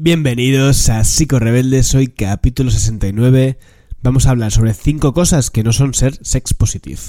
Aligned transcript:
Bienvenidos 0.00 0.90
a 0.90 1.02
Psico 1.02 1.40
Rebeldes, 1.40 1.92
hoy 1.96 2.06
capítulo 2.06 2.70
69. 2.70 3.58
Vamos 4.00 4.26
a 4.26 4.30
hablar 4.30 4.52
sobre 4.52 4.72
5 4.72 5.12
cosas 5.12 5.50
que 5.50 5.64
no 5.64 5.72
son 5.72 5.92
ser 5.92 6.24
sex 6.24 6.54
positive. 6.54 7.00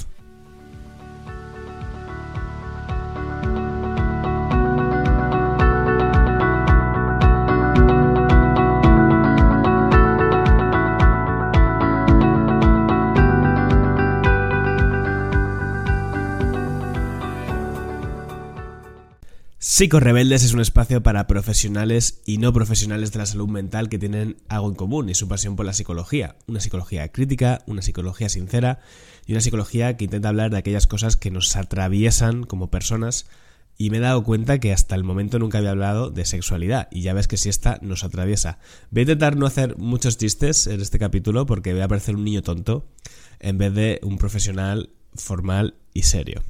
Psico 19.80 19.98
Rebeldes 19.98 20.44
es 20.44 20.52
un 20.52 20.60
espacio 20.60 21.02
para 21.02 21.26
profesionales 21.26 22.20
y 22.26 22.36
no 22.36 22.52
profesionales 22.52 23.12
de 23.12 23.18
la 23.18 23.24
salud 23.24 23.48
mental 23.48 23.88
que 23.88 23.98
tienen 23.98 24.36
algo 24.50 24.68
en 24.68 24.74
común 24.74 25.08
y 25.08 25.14
su 25.14 25.26
pasión 25.26 25.56
por 25.56 25.64
la 25.64 25.72
psicología. 25.72 26.36
Una 26.46 26.60
psicología 26.60 27.08
crítica, 27.08 27.62
una 27.64 27.80
psicología 27.80 28.28
sincera 28.28 28.80
y 29.26 29.32
una 29.32 29.40
psicología 29.40 29.96
que 29.96 30.04
intenta 30.04 30.28
hablar 30.28 30.50
de 30.50 30.58
aquellas 30.58 30.86
cosas 30.86 31.16
que 31.16 31.30
nos 31.30 31.56
atraviesan 31.56 32.44
como 32.44 32.70
personas. 32.70 33.24
Y 33.78 33.88
me 33.88 33.96
he 33.96 34.00
dado 34.00 34.22
cuenta 34.22 34.60
que 34.60 34.74
hasta 34.74 34.96
el 34.96 35.02
momento 35.02 35.38
nunca 35.38 35.56
había 35.56 35.70
hablado 35.70 36.10
de 36.10 36.26
sexualidad 36.26 36.88
y 36.90 37.00
ya 37.00 37.14
ves 37.14 37.26
que 37.26 37.38
si 37.38 37.48
esta 37.48 37.78
nos 37.80 38.04
atraviesa. 38.04 38.58
Voy 38.90 39.00
a 39.00 39.04
intentar 39.04 39.36
no 39.36 39.46
hacer 39.46 39.78
muchos 39.78 40.18
chistes 40.18 40.66
en 40.66 40.82
este 40.82 40.98
capítulo 40.98 41.46
porque 41.46 41.72
voy 41.72 41.80
a 41.80 41.88
parecer 41.88 42.16
un 42.16 42.24
niño 42.24 42.42
tonto 42.42 42.86
en 43.38 43.56
vez 43.56 43.72
de 43.72 43.98
un 44.02 44.18
profesional 44.18 44.90
formal 45.14 45.76
y 45.94 46.02
serio. 46.02 46.42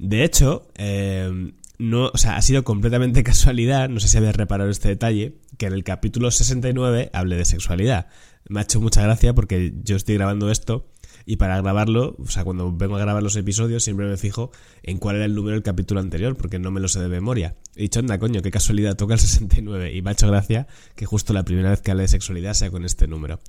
De 0.00 0.24
hecho, 0.24 0.66
eh, 0.74 1.52
no, 1.78 2.10
o 2.12 2.16
sea, 2.16 2.36
ha 2.36 2.42
sido 2.42 2.64
completamente 2.64 3.22
casualidad, 3.24 3.88
no 3.88 4.00
sé 4.00 4.08
si 4.08 4.16
habéis 4.16 4.36
reparado 4.36 4.70
este 4.70 4.88
detalle, 4.88 5.38
que 5.58 5.66
en 5.66 5.72
el 5.72 5.84
capítulo 5.84 6.30
69 6.30 7.10
hable 7.12 7.36
de 7.36 7.44
sexualidad. 7.44 8.08
Me 8.48 8.60
ha 8.60 8.62
hecho 8.62 8.80
mucha 8.80 9.02
gracia 9.02 9.34
porque 9.34 9.74
yo 9.82 9.96
estoy 9.96 10.14
grabando 10.14 10.50
esto 10.50 10.88
y 11.24 11.36
para 11.36 11.60
grabarlo, 11.60 12.16
o 12.20 12.26
sea, 12.26 12.44
cuando 12.44 12.72
vengo 12.72 12.94
a 12.94 13.00
grabar 13.00 13.20
los 13.20 13.34
episodios 13.34 13.82
siempre 13.82 14.06
me 14.06 14.16
fijo 14.16 14.52
en 14.84 14.98
cuál 14.98 15.16
era 15.16 15.24
el 15.24 15.34
número 15.34 15.54
del 15.54 15.64
capítulo 15.64 15.98
anterior 15.98 16.36
porque 16.36 16.60
no 16.60 16.70
me 16.70 16.80
lo 16.80 16.86
sé 16.86 17.00
de 17.00 17.08
memoria. 17.08 17.56
He 17.74 17.82
dicho, 17.82 17.98
anda, 17.98 18.18
coño, 18.18 18.42
qué 18.42 18.52
casualidad, 18.52 18.96
toca 18.96 19.14
el 19.14 19.20
69 19.20 19.92
y 19.92 20.02
me 20.02 20.10
ha 20.10 20.12
hecho 20.12 20.28
gracia 20.28 20.68
que 20.94 21.04
justo 21.04 21.32
la 21.32 21.44
primera 21.44 21.70
vez 21.70 21.82
que 21.82 21.90
hable 21.90 22.04
de 22.04 22.08
sexualidad 22.08 22.54
sea 22.54 22.70
con 22.70 22.84
este 22.84 23.08
número. 23.08 23.40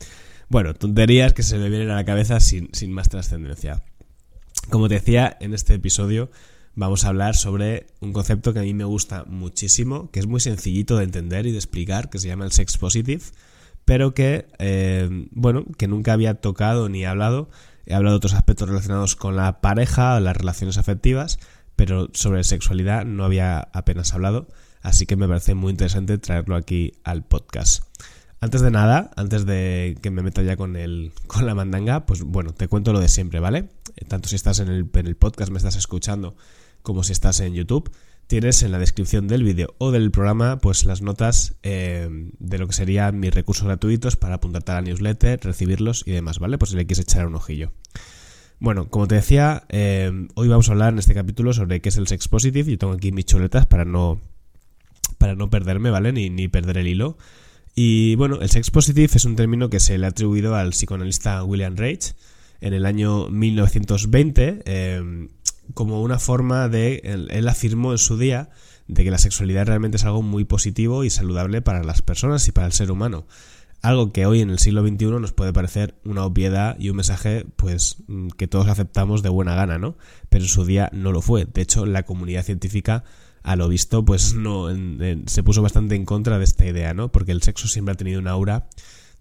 Bueno, 0.50 0.74
tonterías 0.74 1.34
que 1.34 1.44
se 1.44 1.60
me 1.60 1.70
vienen 1.70 1.92
a 1.92 1.96
la 1.96 2.06
cabeza 2.06 2.40
sin, 2.40 2.70
sin 2.74 2.92
más 2.92 3.10
trascendencia. 3.10 3.84
Como 4.72 4.88
te 4.88 4.96
decía, 4.96 5.38
en 5.40 5.54
este 5.54 5.76
episodio 5.76 6.32
vamos 6.78 7.04
a 7.04 7.10
hablar 7.10 7.36
sobre 7.36 7.88
un 8.02 8.14
concepto 8.14 8.54
que 8.54 8.60
a 8.60 8.62
mí 8.62 8.74
me 8.76 8.84
gusta 8.84 9.26
muchísimo, 9.26 10.12
que 10.12 10.20
es 10.20 10.28
muy 10.28 10.40
sencillito 10.40 10.98
de 10.98 11.06
entender 11.06 11.48
y 11.48 11.52
de 11.52 11.58
explicar, 11.58 12.12
que 12.12 12.20
se 12.20 12.28
llama 12.28 12.46
el 12.46 12.52
sex 12.52 12.78
positive, 12.78 13.24
pero 13.84 14.14
que, 14.14 14.48
eh, 14.60 15.10
bueno, 15.32 15.66
que 15.78 15.88
nunca 15.88 16.14
había 16.14 16.36
tocado 16.36 16.88
ni 16.88 17.04
hablado. 17.04 17.50
He 17.88 17.96
hablado 17.96 18.14
de 18.14 18.18
otros 18.18 18.36
aspectos 18.36 18.70
relacionados 18.70 19.16
con 19.16 19.36
la 19.36 19.60
pareja, 19.60 20.20
las 20.20 20.38
relaciones 20.38 20.78
afectivas, 20.78 21.40
pero 21.76 22.10
sobre 22.14 22.44
sexualidad 22.44 23.06
no 23.06 23.26
había 23.26 23.60
apenas 23.74 24.14
hablado, 24.14 24.48
así 24.84 25.08
que 25.08 25.16
me 25.16 25.28
parece 25.28 25.56
muy 25.56 25.72
interesante 25.72 26.20
traerlo 26.20 26.56
aquí 26.56 26.94
al 27.04 27.24
podcast. 27.24 27.84
Antes 28.40 28.62
de 28.62 28.70
nada, 28.70 29.10
antes 29.16 29.48
de 29.48 29.98
que 30.00 30.12
me 30.12 30.22
meta 30.22 30.44
ya 30.44 30.58
con, 30.58 30.76
el, 30.76 31.12
con 31.26 31.48
la 31.48 31.56
mandanga, 31.56 32.06
pues 32.06 32.22
bueno, 32.22 32.54
te 32.54 32.68
cuento 32.68 32.94
lo 32.94 33.00
de 33.00 33.10
siempre, 33.10 33.40
¿vale? 33.40 33.70
Tanto 34.08 34.30
si 34.30 34.36
estás 34.36 34.60
en 34.60 34.68
el, 34.68 34.88
en 34.94 35.08
el 35.08 35.16
podcast, 35.16 35.52
me 35.52 35.58
estás 35.58 35.76
escuchando, 35.76 36.36
como 36.88 37.04
si 37.04 37.12
estás 37.12 37.42
en 37.42 37.54
YouTube, 37.54 37.92
tienes 38.28 38.64
en 38.64 38.72
la 38.72 38.80
descripción 38.80 39.28
del 39.28 39.44
vídeo 39.44 39.76
o 39.78 39.92
del 39.92 40.10
programa 40.10 40.58
pues 40.60 40.86
las 40.86 41.02
notas 41.02 41.56
eh, 41.62 42.08
de 42.40 42.58
lo 42.58 42.66
que 42.66 42.72
serían 42.72 43.20
mis 43.20 43.34
recursos 43.34 43.66
gratuitos 43.66 44.16
para 44.16 44.36
apuntarte 44.36 44.72
a 44.72 44.76
la 44.76 44.84
newsletter, 44.84 45.38
recibirlos 45.44 46.04
y 46.06 46.12
demás, 46.12 46.40
¿vale? 46.40 46.58
Pues 46.58 46.72
si 46.72 46.78
le 46.78 46.86
quieres 46.86 47.04
echar 47.04 47.28
un 47.28 47.36
ojillo. 47.36 47.74
Bueno, 48.62 48.90
como 48.90 49.06
te 49.06 49.16
decía, 49.16 49.66
eh, 49.68 50.28
hoy 50.36 50.48
vamos 50.48 50.70
a 50.70 50.72
hablar 50.72 50.94
en 50.94 51.00
este 51.00 51.14
capítulo 51.14 51.52
sobre 51.52 51.82
qué 51.82 51.90
es 51.90 51.98
el 51.98 52.08
sex 52.08 52.30
positive. 52.30 52.72
Yo 52.72 52.78
tengo 52.78 52.94
aquí 52.94 53.12
mis 53.12 53.26
chuletas 53.26 53.66
para 53.66 53.84
no, 53.84 54.22
para 55.18 55.36
no 55.36 55.50
perderme, 55.50 55.90
¿vale? 55.90 56.14
Ni, 56.14 56.30
ni 56.30 56.48
perder 56.48 56.78
el 56.78 56.88
hilo. 56.88 57.18
Y 57.76 58.16
bueno, 58.16 58.40
el 58.40 58.50
sex 58.50 58.72
positive 58.72 59.10
es 59.14 59.26
un 59.26 59.36
término 59.36 59.70
que 59.70 59.82
se 59.82 59.98
le 59.98 60.06
ha 60.06 60.10
atribuido 60.10 60.56
al 60.56 60.70
psicoanalista 60.70 61.44
William 61.44 61.76
Reich 61.76 62.16
en 62.62 62.74
el 62.74 62.86
año 62.86 63.28
1920 63.28 64.62
como 65.74 66.02
una 66.02 66.20
forma 66.20 66.70
de, 66.70 67.02
él, 67.04 67.48
afirmó 67.48 67.92
en 67.92 67.98
su 67.98 68.18
día, 68.18 68.50
de 68.88 69.04
que 69.04 69.12
la 69.12 69.18
sexualidad 69.18 69.68
realmente 69.68 69.98
es 69.98 70.06
algo 70.06 70.22
muy 70.22 70.46
positivo 70.46 71.04
y 71.04 71.10
saludable 71.10 71.62
para 71.62 71.84
las 71.84 72.02
personas 72.02 72.48
y 72.48 72.52
para 72.52 72.68
el 72.68 72.74
ser 72.74 72.92
humano. 72.92 73.28
Algo 73.82 74.12
que 74.12 74.26
hoy 74.26 74.42
en 74.42 74.50
el 74.50 74.60
siglo 74.60 74.86
XXI 74.86 75.06
nos 75.20 75.34
puede 75.34 75.54
parecer 75.54 75.96
una 76.04 76.26
obviedad 76.26 76.78
y 76.80 76.90
un 76.90 76.96
mensaje 76.96 77.46
pues 77.56 77.98
mm, 78.08 78.30
que 78.30 78.48
todos 78.48 78.68
aceptamos 78.68 79.22
de 79.22 79.30
buena 79.30 79.56
gana, 79.56 79.78
¿no? 79.78 79.98
Pero 80.30 80.46
en 80.46 80.50
su 80.50 80.66
día 80.66 80.90
no 80.94 81.12
lo 81.12 81.22
fue. 81.22 81.46
De 81.46 81.62
hecho, 81.62 81.86
la 81.86 82.04
comunidad 82.04 82.44
científica 82.44 83.04
a 83.44 83.56
lo 83.56 83.70
visto 83.70 84.04
pues 84.04 84.34
no 84.34 84.68
se 85.28 85.44
puso 85.44 85.62
bastante 85.62 85.96
en 85.96 86.06
contra 86.06 86.38
de 86.38 86.44
esta 86.44 86.66
idea, 86.66 86.94
¿no? 86.94 87.12
Porque 87.12 87.32
el 87.32 87.42
sexo 87.42 87.68
siempre 87.68 87.94
ha 87.94 87.98
tenido 87.98 88.20
una 88.20 88.32
aura 88.32 88.68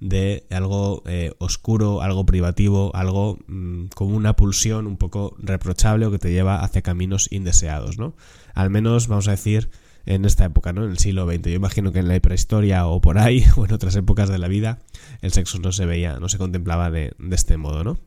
de 0.00 0.46
algo 0.50 1.02
eh, 1.06 1.32
oscuro, 1.38 2.02
algo 2.02 2.26
privativo, 2.26 2.94
algo 2.94 3.38
mm, 3.46 3.86
como 3.94 4.16
una 4.16 4.36
pulsión 4.36 4.86
un 4.86 4.96
poco 4.96 5.34
reprochable 5.38 6.06
o 6.06 6.10
que 6.10 6.18
te 6.18 6.32
lleva 6.32 6.62
hacia 6.62 6.82
caminos 6.82 7.28
indeseados, 7.30 7.98
¿no? 7.98 8.14
Al 8.54 8.70
menos, 8.70 9.08
vamos 9.08 9.28
a 9.28 9.32
decir, 9.32 9.70
en 10.06 10.24
esta 10.24 10.44
época, 10.44 10.72
¿no? 10.72 10.84
En 10.84 10.90
el 10.90 10.98
siglo 10.98 11.26
XX. 11.26 11.42
Yo 11.42 11.56
imagino 11.56 11.92
que 11.92 11.98
en 11.98 12.08
la 12.08 12.18
prehistoria 12.20 12.86
o 12.86 13.00
por 13.00 13.18
ahí, 13.18 13.44
o 13.56 13.64
en 13.64 13.72
otras 13.72 13.96
épocas 13.96 14.28
de 14.28 14.38
la 14.38 14.48
vida, 14.48 14.78
el 15.20 15.32
sexo 15.32 15.58
no 15.58 15.72
se 15.72 15.84
veía, 15.84 16.18
no 16.18 16.28
se 16.28 16.38
contemplaba 16.38 16.90
de, 16.90 17.14
este 17.32 17.56
modo, 17.56 17.84
¿no? 17.84 17.98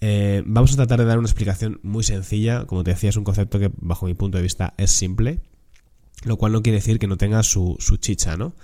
Eh, 0.00 0.42
vamos 0.44 0.72
a 0.72 0.76
tratar 0.76 0.98
de 0.98 1.04
dar 1.06 1.18
una 1.18 1.28
explicación 1.28 1.78
muy 1.82 2.02
sencilla. 2.02 2.66
Como 2.66 2.84
te 2.84 2.90
decía, 2.90 3.10
es 3.10 3.16
un 3.16 3.24
concepto 3.24 3.58
que, 3.58 3.70
bajo 3.76 4.06
mi 4.06 4.14
punto 4.14 4.36
de 4.36 4.42
vista, 4.42 4.74
es 4.76 4.90
simple. 4.90 5.40
Lo 6.24 6.36
cual 6.36 6.52
no 6.52 6.62
quiere 6.62 6.78
decir 6.78 6.98
que 6.98 7.06
no 7.06 7.16
tenga 7.16 7.42
su, 7.42 7.76
su 7.80 7.96
chicha, 7.96 8.36
¿no? 8.36 8.54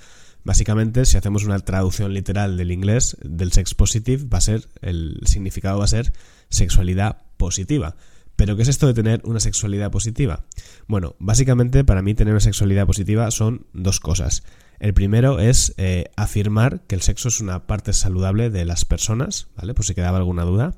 Básicamente, 0.45 1.05
si 1.05 1.17
hacemos 1.17 1.45
una 1.45 1.59
traducción 1.59 2.15
literal 2.15 2.57
del 2.57 2.73
inglés, 2.73 3.17
del 3.23 3.53
sex 3.53 3.75
positive, 3.75 4.25
va 4.25 4.39
a 4.39 4.43
ser, 4.43 4.69
el 4.81 5.21
significado 5.25 5.79
va 5.79 5.85
a 5.85 5.89
ser 5.89 6.13
sexualidad 6.49 7.19
positiva. 7.37 7.97
¿Pero 8.39 8.55
qué 8.55 8.63
es 8.63 8.69
esto 8.69 8.87
de 8.87 8.95
tener 8.95 9.21
una 9.25 9.41
sexualidad 9.41 9.91
positiva? 9.91 10.45
Bueno, 10.87 11.17
básicamente 11.19 11.83
para 11.83 12.03
mí 12.03 12.15
tener 12.15 12.33
una 12.33 12.41
sexualidad 12.41 12.87
positiva 12.87 13.29
son 13.33 13.67
dos 13.73 13.99
cosas. 13.99 14.45
El 14.79 14.95
primero 14.95 15.41
es 15.41 15.75
eh, 15.77 16.13
afirmar 16.15 16.83
que 16.87 16.95
el 16.95 17.03
sexo 17.03 17.29
es 17.29 17.41
una 17.41 17.67
parte 17.67 17.93
saludable 17.93 18.49
de 18.49 18.65
las 18.65 18.85
personas, 18.85 19.49
¿vale? 19.57 19.75
Por 19.75 19.85
si 19.85 19.97
quedaba 19.97 20.19
alguna 20.19 20.45
duda. 20.45 20.77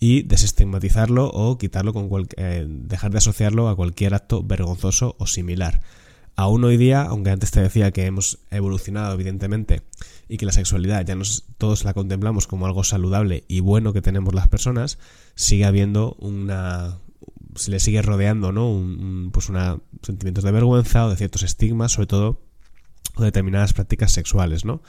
Y 0.00 0.22
desestigmatizarlo 0.22 1.26
o 1.26 1.58
quitarlo 1.58 1.92
con 1.92 2.08
eh, 2.38 2.66
dejar 2.66 3.10
de 3.12 3.18
asociarlo 3.18 3.68
a 3.68 3.76
cualquier 3.76 4.14
acto 4.14 4.42
vergonzoso 4.42 5.14
o 5.18 5.26
similar. 5.26 5.82
Aún 6.36 6.64
hoy 6.64 6.76
día, 6.76 7.02
aunque 7.02 7.30
antes 7.30 7.52
te 7.52 7.60
decía 7.60 7.92
que 7.92 8.06
hemos 8.06 8.40
evolucionado 8.50 9.14
evidentemente 9.14 9.82
y 10.28 10.36
que 10.36 10.46
la 10.46 10.52
sexualidad 10.52 11.04
ya 11.06 11.14
nos, 11.14 11.44
todos 11.58 11.84
la 11.84 11.94
contemplamos 11.94 12.46
como 12.48 12.66
algo 12.66 12.82
saludable 12.82 13.44
y 13.46 13.60
bueno 13.60 13.92
que 13.92 14.02
tenemos 14.02 14.34
las 14.34 14.48
personas, 14.48 14.98
sigue 15.36 15.64
habiendo 15.64 16.16
una 16.18 16.98
se 17.56 17.70
le 17.70 17.78
sigue 17.78 18.02
rodeando, 18.02 18.52
¿no? 18.52 18.68
Un, 18.68 19.30
pues 19.32 19.48
una 19.48 19.78
sentimientos 20.02 20.44
de 20.44 20.50
vergüenza 20.50 21.06
o 21.06 21.10
de 21.10 21.16
ciertos 21.16 21.44
estigmas, 21.44 21.92
sobre 21.92 22.08
todo 22.08 22.40
o 23.14 23.22
determinadas 23.22 23.72
prácticas 23.72 24.12
sexuales, 24.12 24.64
¿no? 24.64 24.82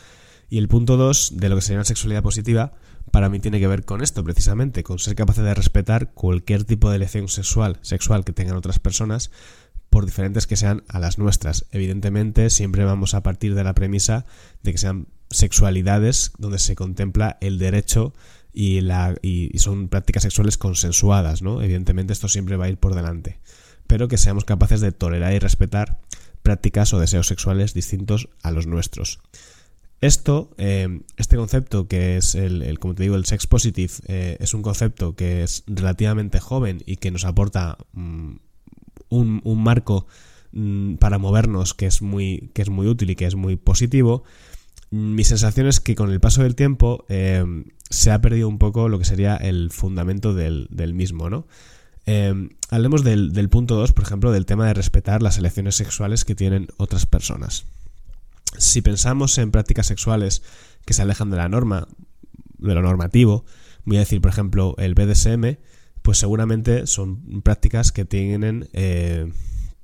Y 0.50 0.57
el 0.57 0.67
punto 0.67 0.97
2 0.97 1.34
de 1.35 1.50
lo 1.50 1.55
que 1.55 1.61
sería 1.61 1.78
una 1.78 1.85
sexualidad 1.85 2.23
positiva, 2.23 2.73
para 3.11 3.29
mí 3.29 3.39
tiene 3.39 3.59
que 3.59 3.67
ver 3.67 3.85
con 3.85 4.01
esto, 4.01 4.23
precisamente, 4.23 4.84
con 4.84 5.00
ser 5.00 5.16
capaces 5.16 5.44
de 5.44 5.53
respetar 5.53 6.13
cualquier 6.13 6.63
tipo 6.63 6.89
de 6.89 6.97
elección 6.97 7.28
sexual, 7.28 7.78
sexual 7.81 8.25
que 8.25 8.34
tengan 8.34 8.55
otras 8.55 8.79
personas, 8.79 9.31
por 9.95 10.06
diferentes 10.06 10.45
que 10.45 10.57
sean 10.57 10.83
a 10.89 11.00
las 11.00 11.19
nuestras. 11.19 11.67
Evidentemente, 11.72 12.50
siempre 12.50 12.83
vamos 12.83 13.13
a 13.13 13.23
partir 13.23 13.56
de 13.56 13.63
la 13.63 13.73
premisa 13.73 14.25
de 14.61 14.73
que 14.73 14.78
sean 14.78 15.07
sexualidades 15.29 16.34
donde 16.37 16.59
se 16.59 16.75
contempla 16.75 17.37
el 17.40 17.59
derecho 17.59 18.14
y, 18.52 18.81
la, 18.81 19.16
y, 19.22 19.58
son 19.58 19.87
prácticas 19.87 20.23
sexuales 20.23 20.58
consensuadas, 20.58 21.41
¿no? 21.41 21.61
Evidentemente 21.61 22.11
esto 22.11 22.28
siempre 22.28 22.58
va 22.58 22.66
a 22.66 22.70
ir 22.70 22.78
por 22.78 22.93
delante. 22.93 23.40
Pero 23.87 24.09
que 24.09 24.17
seamos 24.17 24.43
capaces 24.43 24.81
de 24.81 24.91
tolerar 24.91 25.31
y 25.31 25.40
respetar 25.40 26.02
prácticas 26.43 26.93
o 26.93 26.99
deseos 26.99 27.28
sexuales 27.28 27.73
distintos 27.73 28.28
a 28.43 28.52
los 28.52 28.67
nuestros. 28.67 29.22
Esto, 30.02 30.53
eh, 30.58 31.03
este 31.16 31.37
concepto 31.37 31.87
que 31.87 32.17
es 32.17 32.35
el, 32.35 32.79
como 32.79 32.96
te 32.96 33.03
digo, 33.03 33.16
el 33.16 33.23
sex 33.23 33.47
positive, 33.47 33.93
eh, 34.08 34.35
es 34.41 34.53
un 34.53 34.61
concepto 34.61 35.16
que 35.16 35.43
es 35.43 35.64
relativamente 35.67 36.41
joven 36.41 36.84
y 36.85 36.97
que 36.97 37.11
nos 37.11 37.23
aporta 37.23 37.78
mm, 37.93 38.35
un, 39.09 39.41
marco 39.63 40.07
mm, 40.52 40.96
para 40.96 41.17
movernos 41.17 41.73
que 41.73 41.85
es 41.85 42.02
muy 42.02 42.52
que 42.53 42.61
es 42.61 42.69
muy 42.69 42.87
útil 42.87 43.09
y 43.09 43.16
que 43.16 43.25
es 43.25 43.35
muy 43.35 43.55
positivo 43.55 44.23
mi 44.91 45.23
sensación 45.23 45.67
es 45.67 45.79
que 45.79 45.96
con 45.96 46.11
el 46.11 46.19
paso 46.19 46.43
del 46.43 46.55
tiempo 46.55 47.05
em, 47.09 47.66
se 47.90 48.11
ha 48.11 48.22
perdido 48.22 48.47
un 48.47 48.57
poco 48.57 48.90
lo 48.90 48.99
que 48.99 49.05
sería 49.05 49.35
el 49.35 49.72
fundamento 49.72 50.34
del, 50.34 50.67
mismo 50.93 51.29
no 51.29 51.47
em, 52.05 52.49
hablemos 52.69 53.03
del, 53.03 53.34
del 53.34 53.49
punto 53.49 53.75
2 53.75 53.93
por 53.93 54.03
ejemplo 54.03 54.31
del 54.31 54.46
tema 54.46 54.67
de 54.67 54.73
respetar 54.73 55.22
las 55.22 55.37
elecciones 55.37 55.75
sexuales 55.75 56.25
que 56.25 56.35
tienen 56.35 56.67
otras 56.78 57.05
personas. 57.05 57.66
Si 58.58 58.81
pensamos 58.81 59.37
en 59.37 59.51
prácticas 59.51 59.87
sexuales 59.87 60.41
que 60.85 60.93
se 60.93 61.01
alejan 61.01 61.29
de 61.29 61.37
la 61.37 61.49
norma, 61.49 61.87
de 62.58 62.73
lo 62.73 62.81
normativo, 62.81 63.46
voy 63.84 63.97
a 63.97 64.01
decir, 64.01 64.22
por 64.22 64.31
ejemplo, 64.31 64.75
el 64.78 64.93
BDSM, 64.93 65.58
pues 66.05 66.19
seguramente 66.19 66.85
son 66.85 67.41
prácticas 67.41 67.91
que 67.91 68.05
tienen 68.05 68.69
eh, 68.73 69.34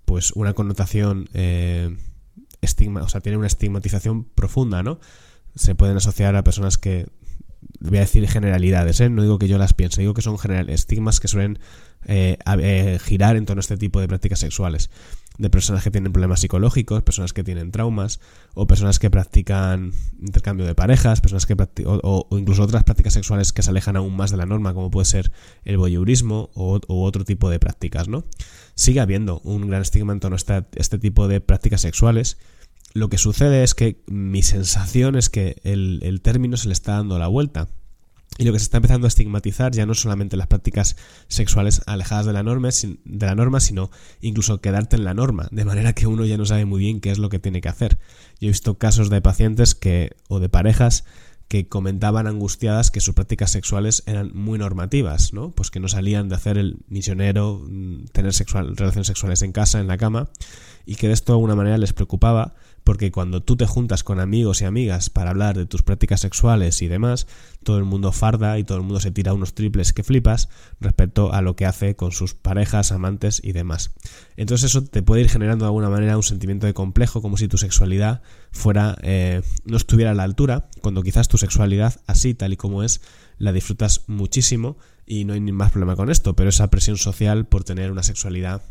pues 0.06 0.32
una 0.34 0.54
connotación 0.54 1.28
eh, 1.34 1.98
estigma, 2.62 3.02
o 3.02 3.10
sea, 3.10 3.22
tienen 3.22 3.40
una 3.40 3.48
estigmatización 3.48 4.26
profunda, 4.26 4.84
¿no? 4.84 5.00
Se 5.56 5.74
pueden 5.74 5.98
asociar 5.98 6.36
a 6.36 6.44
personas 6.44 6.78
que 6.78 7.08
voy 7.80 7.98
a 7.98 8.02
decir 8.02 8.30
generalidades, 8.30 9.00
¿eh? 9.00 9.10
no 9.10 9.24
digo 9.24 9.40
que 9.40 9.48
yo 9.48 9.58
las 9.58 9.74
piense, 9.74 10.02
digo 10.02 10.14
que 10.14 10.22
son 10.22 10.38
general, 10.38 10.70
estigmas 10.70 11.20
que 11.20 11.28
suelen 11.28 11.58
girar 12.06 13.36
en 13.36 13.46
torno 13.48 13.60
a 13.60 13.62
este 13.62 13.78
tipo 13.78 14.00
de 14.00 14.08
prácticas 14.08 14.40
sexuales. 14.42 14.92
De 15.42 15.50
personas 15.50 15.84
que 15.84 15.90
tienen 15.90 16.14
problemas 16.14 16.40
psicológicos, 16.42 17.02
personas 17.02 17.34
que 17.34 17.44
tienen 17.44 17.72
traumas, 17.72 18.20
o 18.54 18.68
personas 18.68 19.00
que 19.00 19.10
practican 19.10 19.92
intercambio 20.22 20.68
de 20.68 20.76
parejas, 20.76 21.20
personas 21.20 21.48
que 21.48 21.56
o, 21.86 22.28
o, 22.30 22.38
incluso 22.38 22.62
otras 22.62 22.84
prácticas 22.84 23.14
sexuales 23.14 23.52
que 23.52 23.64
se 23.64 23.72
alejan 23.72 23.96
aún 23.96 24.16
más 24.16 24.30
de 24.30 24.38
la 24.38 24.46
norma, 24.46 24.74
como 24.74 24.92
puede 24.92 25.06
ser 25.06 25.32
el 25.66 25.78
voyeurismo 25.78 26.52
o, 26.54 26.80
otro 26.88 27.26
tipo 27.26 27.50
de 27.50 27.60
prácticas, 27.60 28.08
¿no? 28.08 28.24
Sigue 28.76 29.00
habiendo 29.00 29.40
un 29.40 29.68
gran 29.68 29.82
estigma 29.82 30.14
en 30.14 30.20
torno 30.20 30.36
a 30.36 30.38
este, 30.38 30.64
este 30.76 31.00
tipo 31.00 31.28
de 31.28 31.42
prácticas 31.42 31.82
sexuales 31.82 32.38
lo 32.94 33.10
que 33.10 33.18
sucede 33.18 33.64
es 33.64 33.74
que 33.74 34.02
mi 34.08 34.42
sensación 34.42 35.16
es 35.16 35.30
que 35.30 35.58
el, 35.64 36.20
término 36.22 36.58
se 36.58 36.68
le 36.68 36.74
está 36.74 36.94
dando 36.94 37.18
la 37.20 37.28
vuelta. 37.28 37.70
Y 38.38 38.46
lo 38.46 38.54
que 38.54 38.60
se 38.60 38.64
está 38.64 38.78
empezando 38.78 39.08
a 39.08 39.10
estigmatizar 39.10 39.72
ya 39.72 39.86
no 39.86 39.94
solamente 39.94 40.38
las 40.38 40.48
prácticas 40.48 40.96
sexuales 41.28 41.82
alejadas 41.86 42.26
de 42.26 42.34
la, 42.34 42.44
norma, 42.44 42.70
de 42.70 43.26
la 43.26 43.36
norma, 43.36 43.60
sino 43.60 43.92
incluso 44.22 44.62
quedarte 44.62 44.96
en 44.96 45.04
la 45.04 45.14
norma, 45.14 45.48
de 45.52 45.66
manera 45.66 45.94
que 45.94 46.08
uno 46.08 46.26
ya 46.26 46.38
no 46.38 46.46
sabe 46.46 46.66
muy 46.66 46.80
bien 46.80 47.02
qué 47.02 47.12
es 47.12 47.20
lo 47.20 47.30
que 47.30 47.40
tiene 47.40 47.62
que 47.62 47.70
hacer. 47.70 48.00
Yo 48.40 48.48
he 48.48 48.52
visto 48.52 48.78
casos 48.78 49.10
de 49.10 49.22
pacientes 49.22 49.76
que, 49.76 50.16
o 50.28 50.40
de 50.40 50.50
parejas 50.50 51.04
que 51.52 51.68
comentaban 51.68 52.28
angustiadas 52.28 52.92
que 52.92 53.02
sus 53.02 53.14
prácticas 53.14 53.52
sexuales 53.52 54.04
eran 54.06 54.32
muy 54.34 54.58
normativas, 54.58 55.34
¿no? 55.34 55.52
Pues 55.52 55.70
que 55.70 55.82
no 55.82 55.90
salían 55.90 56.30
de 56.30 56.36
hacer 56.36 56.58
el 56.58 56.78
misionero, 56.88 57.62
mm, 57.68 58.06
tener 58.14 58.32
sexual, 58.32 58.78
relaciones 58.78 59.08
sexuales 59.08 59.42
en 59.42 59.52
casa, 59.52 59.82
en 59.82 59.88
la 59.88 59.98
cama, 59.98 60.30
y 60.86 60.96
que 60.96 61.10
de 61.10 61.14
esto 61.14 61.34
de 61.34 61.36
alguna 61.36 61.56
manera 61.56 61.78
les 61.78 61.92
preocupaba 61.92 62.56
porque 62.84 63.12
cuando 63.12 63.42
tú 63.42 63.56
te 63.56 63.66
juntas 63.66 64.04
con 64.04 64.20
amigos 64.20 64.62
y 64.62 64.66
amigas 64.66 65.10
para 65.10 65.30
hablar 65.30 65.58
de 65.58 65.66
tus 65.66 65.84
prácticas 65.84 66.22
sexuales 66.22 66.82
y 66.82 66.88
demás, 66.88 67.28
todo 67.64 67.78
el 67.78 67.84
mundo 67.84 68.12
farda 68.12 68.58
y 68.58 68.64
todo 68.64 68.78
el 68.78 68.84
mundo 68.84 69.00
se 69.00 69.12
tira 69.12 69.34
unos 69.34 69.54
triples 69.54 69.94
que 69.94 70.04
flipas 70.04 70.50
respecto 70.80 71.34
a 71.34 71.42
lo 71.42 71.56
que 71.56 71.66
hace 71.66 71.96
con 71.96 72.12
sus 72.12 72.34
parejas, 72.34 72.92
amantes 72.92 73.42
y 73.44 73.52
demás. 73.52 73.92
Entonces 74.36 74.72
eso 74.72 74.84
te 74.84 75.04
puede 75.04 75.22
ir 75.22 75.30
generando 75.30 75.66
de 75.66 75.70
alguna 75.70 75.90
manera 75.90 76.18
un 76.18 76.24
sentimiento 76.24 76.66
de 76.66 76.74
complejo, 76.74 77.22
como 77.22 77.38
si 77.38 77.48
tu 77.48 77.58
sexualidad 77.58 78.22
fuera 78.52 78.98
eh, 79.04 79.42
no 79.66 79.78
estuviera 79.78 80.12
a 80.12 80.16
la 80.16 80.24
altura, 80.24 80.70
cuando 80.82 81.04
quizás 81.04 81.28
tu 81.28 81.38
sexualidad 81.38 82.02
así 82.08 82.34
tal 82.34 82.54
y 82.54 82.58
como 82.58 82.84
es 82.84 83.02
la 83.38 83.54
disfrutas 83.54 84.04
muchísimo 84.08 84.78
y 85.06 85.26
no 85.26 85.34
hay 85.34 85.40
ni 85.40 85.52
más 85.52 85.72
problema 85.72 85.96
con 85.96 86.10
esto, 86.10 86.36
pero 86.36 86.50
esa 86.50 86.70
presión 86.70 86.98
social 86.98 87.46
por 87.46 87.64
tener 87.64 87.92
una 87.92 88.04
sexualidad 88.04 88.62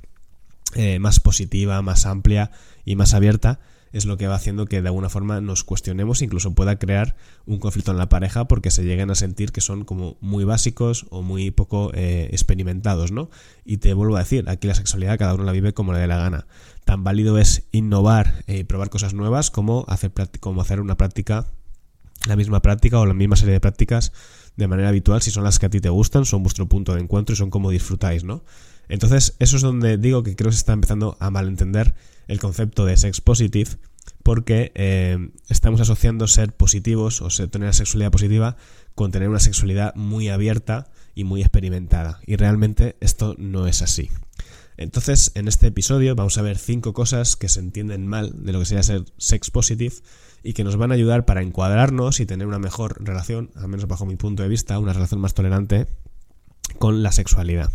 eh, 0.74 0.98
más 0.98 1.20
positiva, 1.20 1.82
más 1.82 2.06
amplia 2.06 2.50
y 2.84 2.96
más 2.96 3.14
abierta 3.14 3.60
es 3.92 4.06
lo 4.06 4.16
que 4.16 4.26
va 4.28 4.36
haciendo 4.36 4.66
que 4.66 4.82
de 4.82 4.88
alguna 4.88 5.08
forma 5.08 5.40
nos 5.40 5.64
cuestionemos, 5.64 6.22
incluso 6.22 6.54
pueda 6.54 6.78
crear 6.78 7.16
un 7.46 7.58
conflicto 7.58 7.90
en 7.90 7.98
la 7.98 8.08
pareja 8.08 8.46
porque 8.46 8.70
se 8.70 8.84
lleguen 8.84 9.10
a 9.10 9.14
sentir 9.14 9.52
que 9.52 9.60
son 9.60 9.84
como 9.84 10.16
muy 10.20 10.44
básicos 10.44 11.06
o 11.10 11.22
muy 11.22 11.50
poco 11.50 11.90
eh, 11.94 12.28
experimentados, 12.30 13.12
¿no? 13.12 13.30
Y 13.64 13.78
te 13.78 13.92
vuelvo 13.94 14.16
a 14.16 14.20
decir, 14.20 14.48
aquí 14.48 14.66
la 14.68 14.74
sexualidad 14.74 15.18
cada 15.18 15.34
uno 15.34 15.44
la 15.44 15.52
vive 15.52 15.72
como 15.72 15.92
le 15.92 15.98
dé 15.98 16.06
la 16.06 16.18
gana. 16.18 16.46
Tan 16.84 17.04
válido 17.04 17.38
es 17.38 17.64
innovar 17.72 18.44
y 18.46 18.64
probar 18.64 18.90
cosas 18.90 19.14
nuevas 19.14 19.50
como 19.50 19.84
hacer, 19.88 20.12
como 20.40 20.62
hacer 20.62 20.80
una 20.80 20.96
práctica, 20.96 21.46
la 22.26 22.36
misma 22.36 22.62
práctica 22.62 22.98
o 22.98 23.06
la 23.06 23.14
misma 23.14 23.36
serie 23.36 23.54
de 23.54 23.60
prácticas 23.60 24.12
de 24.56 24.68
manera 24.68 24.88
habitual 24.90 25.22
si 25.22 25.30
son 25.30 25.44
las 25.44 25.58
que 25.58 25.66
a 25.66 25.70
ti 25.70 25.80
te 25.80 25.88
gustan, 25.88 26.24
son 26.24 26.42
vuestro 26.42 26.68
punto 26.68 26.94
de 26.94 27.00
encuentro 27.00 27.32
y 27.32 27.36
son 27.36 27.50
como 27.50 27.70
disfrutáis, 27.70 28.24
¿no? 28.24 28.44
Entonces, 28.90 29.36
eso 29.38 29.56
es 29.56 29.62
donde 29.62 29.96
digo 29.96 30.22
que 30.22 30.36
creo 30.36 30.50
que 30.50 30.56
se 30.56 30.60
está 30.60 30.72
empezando 30.72 31.16
a 31.20 31.30
malentender 31.30 31.94
el 32.28 32.40
concepto 32.40 32.84
de 32.84 32.96
sex 32.96 33.20
positive 33.20 33.70
porque 34.22 34.72
eh, 34.74 35.30
estamos 35.48 35.80
asociando 35.80 36.26
ser 36.26 36.52
positivos 36.52 37.22
o 37.22 37.28
tener 37.48 37.66
una 37.66 37.72
sexualidad 37.72 38.10
positiva 38.10 38.56
con 38.94 39.12
tener 39.12 39.28
una 39.28 39.38
sexualidad 39.38 39.94
muy 39.94 40.28
abierta 40.28 40.90
y 41.14 41.24
muy 41.24 41.40
experimentada. 41.40 42.20
Y 42.26 42.36
realmente 42.36 42.96
esto 43.00 43.34
no 43.38 43.66
es 43.66 43.80
así. 43.80 44.10
Entonces, 44.76 45.32
en 45.34 45.46
este 45.46 45.68
episodio 45.68 46.14
vamos 46.16 46.38
a 46.38 46.42
ver 46.42 46.58
cinco 46.58 46.92
cosas 46.92 47.36
que 47.36 47.48
se 47.48 47.60
entienden 47.60 48.06
mal 48.06 48.32
de 48.44 48.52
lo 48.52 48.58
que 48.58 48.64
sería 48.64 48.82
ser 48.82 49.04
sex 49.18 49.50
positive 49.50 49.94
y 50.42 50.54
que 50.54 50.64
nos 50.64 50.76
van 50.76 50.90
a 50.90 50.94
ayudar 50.94 51.26
para 51.26 51.42
encuadrarnos 51.42 52.18
y 52.18 52.26
tener 52.26 52.46
una 52.46 52.58
mejor 52.58 53.04
relación, 53.04 53.50
al 53.54 53.68
menos 53.68 53.86
bajo 53.86 54.06
mi 54.06 54.16
punto 54.16 54.42
de 54.42 54.48
vista, 54.48 54.78
una 54.78 54.92
relación 54.92 55.20
más 55.20 55.34
tolerante 55.34 55.86
con 56.78 57.02
la 57.02 57.12
sexualidad. 57.12 57.70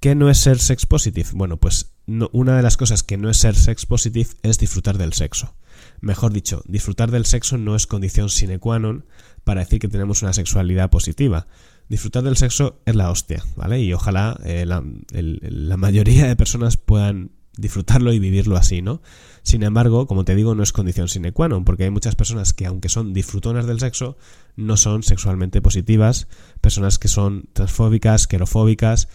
¿Qué 0.00 0.14
no 0.14 0.30
es 0.30 0.38
ser 0.38 0.58
sex 0.58 0.86
positive? 0.86 1.28
Bueno, 1.32 1.56
pues 1.56 1.92
una 2.06 2.56
de 2.56 2.62
las 2.62 2.76
cosas 2.76 3.02
que 3.02 3.16
no 3.16 3.30
es 3.30 3.38
ser 3.38 3.56
sex 3.56 3.84
positive 3.84 4.30
es 4.42 4.58
disfrutar 4.58 4.96
del 4.96 5.12
sexo. 5.12 5.54
Mejor 6.00 6.32
dicho, 6.32 6.62
disfrutar 6.66 7.10
del 7.10 7.26
sexo 7.26 7.58
no 7.58 7.74
es 7.74 7.86
condición 7.86 8.28
sine 8.30 8.58
qua 8.58 8.78
non 8.78 9.06
para 9.42 9.60
decir 9.60 9.80
que 9.80 9.88
tenemos 9.88 10.22
una 10.22 10.32
sexualidad 10.32 10.90
positiva. 10.90 11.48
Disfrutar 11.88 12.22
del 12.22 12.36
sexo 12.36 12.80
es 12.86 12.94
la 12.94 13.10
hostia, 13.10 13.42
¿vale? 13.56 13.80
Y 13.80 13.92
ojalá 13.92 14.38
eh, 14.44 14.66
la, 14.66 14.84
la 15.10 15.76
mayoría 15.76 16.26
de 16.26 16.36
personas 16.36 16.76
puedan 16.76 17.32
disfrutarlo 17.56 18.12
y 18.12 18.20
vivirlo 18.20 18.56
así, 18.56 18.82
¿no? 18.82 19.02
Sin 19.42 19.64
embargo, 19.64 20.06
como 20.06 20.24
te 20.24 20.36
digo, 20.36 20.54
no 20.54 20.62
es 20.62 20.72
condición 20.72 21.08
sine 21.08 21.32
qua 21.32 21.48
non, 21.48 21.64
porque 21.64 21.84
hay 21.84 21.90
muchas 21.90 22.14
personas 22.14 22.52
que, 22.52 22.66
aunque 22.66 22.88
son 22.88 23.12
disfrutonas 23.12 23.66
del 23.66 23.80
sexo, 23.80 24.16
no 24.54 24.76
son 24.76 25.02
sexualmente 25.02 25.60
positivas, 25.60 26.28
personas 26.60 26.98
que 26.98 27.08
son 27.08 27.48
transfóbicas, 27.52 28.28
querofóbicas, 28.28 29.08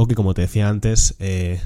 o 0.00 0.06
que, 0.06 0.14
como 0.14 0.32
te 0.32 0.42
decía 0.42 0.68
antes, 0.68 1.16
eh, 1.18 1.60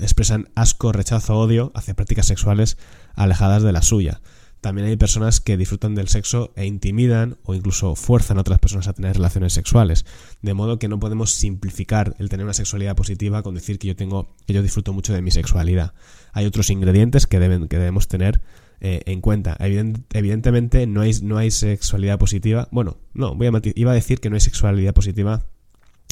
expresan 0.00 0.48
asco, 0.54 0.92
rechazo, 0.92 1.38
odio 1.38 1.72
hacia 1.74 1.94
prácticas 1.94 2.26
sexuales 2.26 2.78
alejadas 3.14 3.62
de 3.62 3.72
la 3.72 3.82
suya. 3.82 4.22
También 4.62 4.86
hay 4.88 4.96
personas 4.96 5.40
que 5.40 5.58
disfrutan 5.58 5.94
del 5.94 6.08
sexo 6.08 6.52
e 6.56 6.64
intimidan 6.64 7.36
o 7.44 7.54
incluso 7.54 7.96
fuerzan 7.96 8.38
a 8.38 8.40
otras 8.40 8.60
personas 8.60 8.88
a 8.88 8.94
tener 8.94 9.14
relaciones 9.14 9.52
sexuales. 9.52 10.06
De 10.40 10.54
modo 10.54 10.78
que 10.78 10.88
no 10.88 11.00
podemos 11.00 11.32
simplificar 11.32 12.14
el 12.18 12.30
tener 12.30 12.44
una 12.44 12.54
sexualidad 12.54 12.96
positiva 12.96 13.42
con 13.42 13.54
decir 13.54 13.78
que 13.78 13.88
yo 13.88 13.96
tengo, 13.96 14.34
que 14.46 14.54
yo 14.54 14.62
disfruto 14.62 14.94
mucho 14.94 15.12
de 15.12 15.20
mi 15.20 15.30
sexualidad. 15.30 15.92
Hay 16.32 16.46
otros 16.46 16.70
ingredientes 16.70 17.26
que, 17.26 17.40
deben, 17.40 17.68
que 17.68 17.76
debemos 17.76 18.08
tener 18.08 18.40
eh, 18.80 19.02
en 19.04 19.20
cuenta. 19.20 19.58
evidentemente 19.60 20.86
no 20.86 21.02
hay, 21.02 21.12
no 21.22 21.50
sexualidad 21.50 22.18
positiva. 22.18 22.68
Bueno, 22.70 22.96
no, 23.12 23.34
voy 23.34 23.48
a 23.48 23.52
iba 23.74 23.90
a 23.90 23.94
decir 23.94 24.20
que 24.20 24.30
no 24.30 24.36
hay 24.36 24.40
sexualidad 24.40 24.94
positiva 24.94 25.44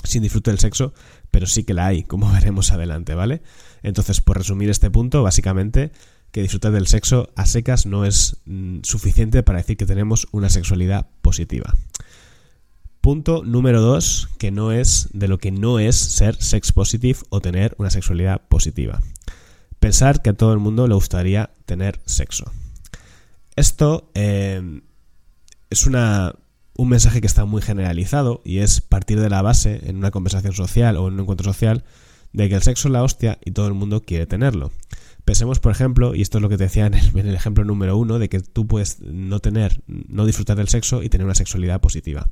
sin 0.05 0.23
disfrute 0.23 0.51
del 0.51 0.61
sexo, 0.61 0.95
pero 1.31 1.47
sí 1.47 1.65
que 1.65 1.75
la 1.75 1.87
hay, 1.87 2.05
como 2.05 2.31
veremos 2.33 2.71
adelante, 2.73 3.15
¿vale? 3.15 3.43
Entonces, 3.83 4.21
por 4.21 4.39
resumir 4.39 4.71
este 4.71 4.91
punto, 4.91 5.23
básicamente, 5.23 5.93
que 6.31 6.43
disfrutar 6.43 6.73
del 6.73 6.87
sexo 6.87 7.31
a 7.37 7.47
secas 7.47 7.87
no 7.87 8.05
es 8.05 8.37
mm, 8.45 8.81
suficiente 8.83 9.43
para 9.43 9.59
decir 9.59 9.77
que 9.77 9.87
tenemos 9.87 10.29
una 10.33 10.51
sexualidad 10.51 11.09
positiva. 11.23 11.75
Punto 13.01 13.43
número 13.45 13.81
dos, 13.81 14.29
que 14.39 14.51
no 14.51 14.73
es 14.73 15.09
de 15.13 15.29
lo 15.29 15.39
que 15.39 15.51
no 15.51 15.79
es 15.79 15.97
ser 15.97 16.37
sex 16.43 16.73
positive 16.73 17.21
o 17.31 17.41
tener 17.41 17.75
una 17.79 17.91
sexualidad 17.91 18.43
positiva. 18.49 19.01
Pensar 19.79 20.21
que 20.21 20.31
a 20.31 20.35
todo 20.35 20.53
el 20.53 20.59
mundo 20.59 20.87
le 20.89 20.95
gustaría 20.95 21.51
tener 21.65 22.01
sexo. 22.05 22.51
Esto 23.55 24.11
eh, 24.15 24.83
es 25.71 25.87
una 25.87 26.35
un 26.79 26.89
mensaje 26.89 27.21
que 27.21 27.27
está 27.27 27.45
muy 27.45 27.61
generalizado 27.61 28.41
y 28.45 28.59
es 28.59 28.81
partir 28.81 29.21
de 29.21 29.29
la 29.29 29.43
base 29.43 29.81
en 29.91 29.97
una 29.97 30.13
conversación 30.13 30.53
social 30.53 30.97
o 30.97 31.09
en 31.09 31.15
un 31.15 31.21
encuentro 31.21 31.53
social 31.53 31.85
de 32.33 32.49
que 32.49 32.55
el 32.55 32.63
sexo 32.63 32.87
es 32.87 32.93
la 32.93 33.03
hostia 33.03 33.39
y 33.45 33.51
todo 33.51 33.67
el 33.67 33.75
mundo 33.75 34.03
quiere 34.03 34.27
tenerlo. 34.27 34.71
Pensemos, 35.25 35.59
por 35.59 35.73
ejemplo, 35.73 36.15
y 36.15 36.23
esto 36.23 36.39
es 36.39 36.43
lo 36.43 36.49
que 36.49 36.57
te 36.57 36.65
decía 36.65 36.87
en 36.87 36.95
el, 36.95 37.35
ejemplo 37.35 37.65
número 37.65 37.97
uno, 37.97 38.21
de 38.21 38.29
que 38.29 38.39
tú 38.39 38.69
puedes 38.69 39.01
no 39.01 39.41
tener, 39.41 39.83
no 39.89 40.25
disfrutar 40.25 40.57
del 40.57 40.69
sexo 40.69 41.03
y 41.03 41.09
tener 41.09 41.25
una 41.25 41.35
sexualidad 41.35 41.81
positiva. 41.81 42.31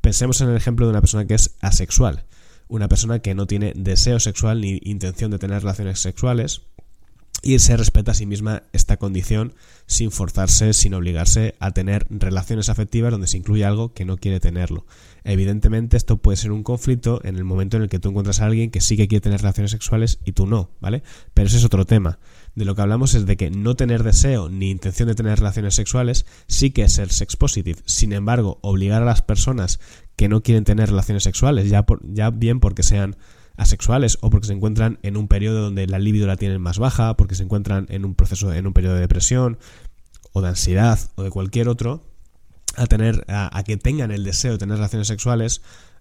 Pensemos 0.00 0.40
en 0.40 0.50
el 0.50 0.56
ejemplo 0.56 0.86
de 0.86 0.90
una 0.90 1.00
persona 1.00 1.26
que 1.26 1.34
es 1.34 1.56
asexual, 1.60 2.26
una 2.68 2.86
persona 2.86 3.18
que 3.18 3.34
no 3.34 3.48
tiene 3.48 3.72
deseo 3.74 4.20
sexual 4.20 4.60
ni 4.60 4.78
intención 4.84 5.32
de 5.32 5.40
tener 5.40 5.62
relaciones 5.62 5.98
sexuales, 5.98 6.62
y 7.42 7.58
se 7.58 7.76
respeta 7.76 8.12
a 8.12 8.14
sí 8.14 8.26
misma 8.26 8.64
esta 8.72 8.96
condición 8.96 9.54
sin 9.86 10.10
forzarse, 10.10 10.72
sin 10.72 10.94
obligarse 10.94 11.54
a 11.58 11.72
tener 11.72 12.06
relaciones 12.10 12.68
afectivas 12.68 13.10
donde 13.10 13.26
se 13.26 13.38
incluye 13.38 13.64
algo 13.64 13.92
que 13.92 14.04
no 14.04 14.18
quiere 14.18 14.40
tenerlo. 14.40 14.86
Evidentemente 15.24 15.96
esto 15.96 16.18
puede 16.18 16.36
ser 16.36 16.52
un 16.52 16.62
conflicto 16.62 17.20
en 17.24 17.36
el 17.36 17.44
momento 17.44 17.76
en 17.76 17.84
el 17.84 17.88
que 17.88 17.98
tú 17.98 18.10
encuentras 18.10 18.40
a 18.40 18.46
alguien 18.46 18.70
que 18.70 18.80
sí 18.80 18.96
que 18.96 19.08
quiere 19.08 19.22
tener 19.22 19.40
relaciones 19.40 19.70
sexuales 19.70 20.18
y 20.24 20.32
tú 20.32 20.46
no, 20.46 20.70
¿vale? 20.80 21.02
Pero 21.34 21.48
ese 21.48 21.58
es 21.58 21.64
otro 21.64 21.86
tema. 21.86 22.18
De 22.54 22.64
lo 22.64 22.74
que 22.74 22.82
hablamos 22.82 23.14
es 23.14 23.26
de 23.26 23.36
que 23.36 23.50
no 23.50 23.74
tener 23.74 24.02
deseo 24.02 24.48
ni 24.48 24.70
intención 24.70 25.08
de 25.08 25.14
tener 25.14 25.38
relaciones 25.38 25.74
sexuales 25.74 26.26
sí 26.46 26.70
que 26.70 26.82
es 26.82 26.92
ser 26.92 27.12
sex 27.12 27.36
positive. 27.36 27.80
Sin 27.84 28.12
embargo, 28.12 28.58
obligar 28.62 29.02
a 29.02 29.06
las 29.06 29.22
personas 29.22 29.80
que 30.16 30.28
no 30.28 30.42
quieren 30.42 30.64
tener 30.64 30.90
relaciones 30.90 31.22
sexuales, 31.22 31.70
ya, 31.70 31.84
por, 31.84 32.00
ya 32.12 32.30
bien 32.30 32.60
porque 32.60 32.82
sean 32.82 33.16
asexuales 33.60 34.16
o 34.22 34.30
porque 34.30 34.46
se 34.46 34.54
encuentran 34.54 34.98
en 35.02 35.18
un 35.18 35.28
periodo 35.28 35.60
donde 35.60 35.86
la 35.86 35.98
libido 35.98 36.26
la 36.26 36.36
tienen 36.36 36.62
más 36.62 36.78
baja, 36.78 37.14
porque 37.16 37.34
se 37.34 37.42
encuentran 37.42 37.86
en 37.90 38.06
un 38.06 38.14
proceso, 38.14 38.52
en 38.52 38.66
un 38.66 38.72
periodo 38.72 38.94
de 38.94 39.02
depresión 39.02 39.58
o 40.32 40.40
de 40.40 40.48
ansiedad 40.48 40.98
o 41.16 41.22
de 41.22 41.30
cualquier 41.30 41.68
otro 41.68 42.02
a 42.76 42.86
tener 42.86 43.24
a, 43.28 43.62
que 43.64 43.76
tengan 43.76 44.12
el 44.12 44.24
deseo 44.24 44.52
de 44.52 44.58
tener 44.58 44.76
relaciones 44.76 45.08
sexuales 45.08 45.60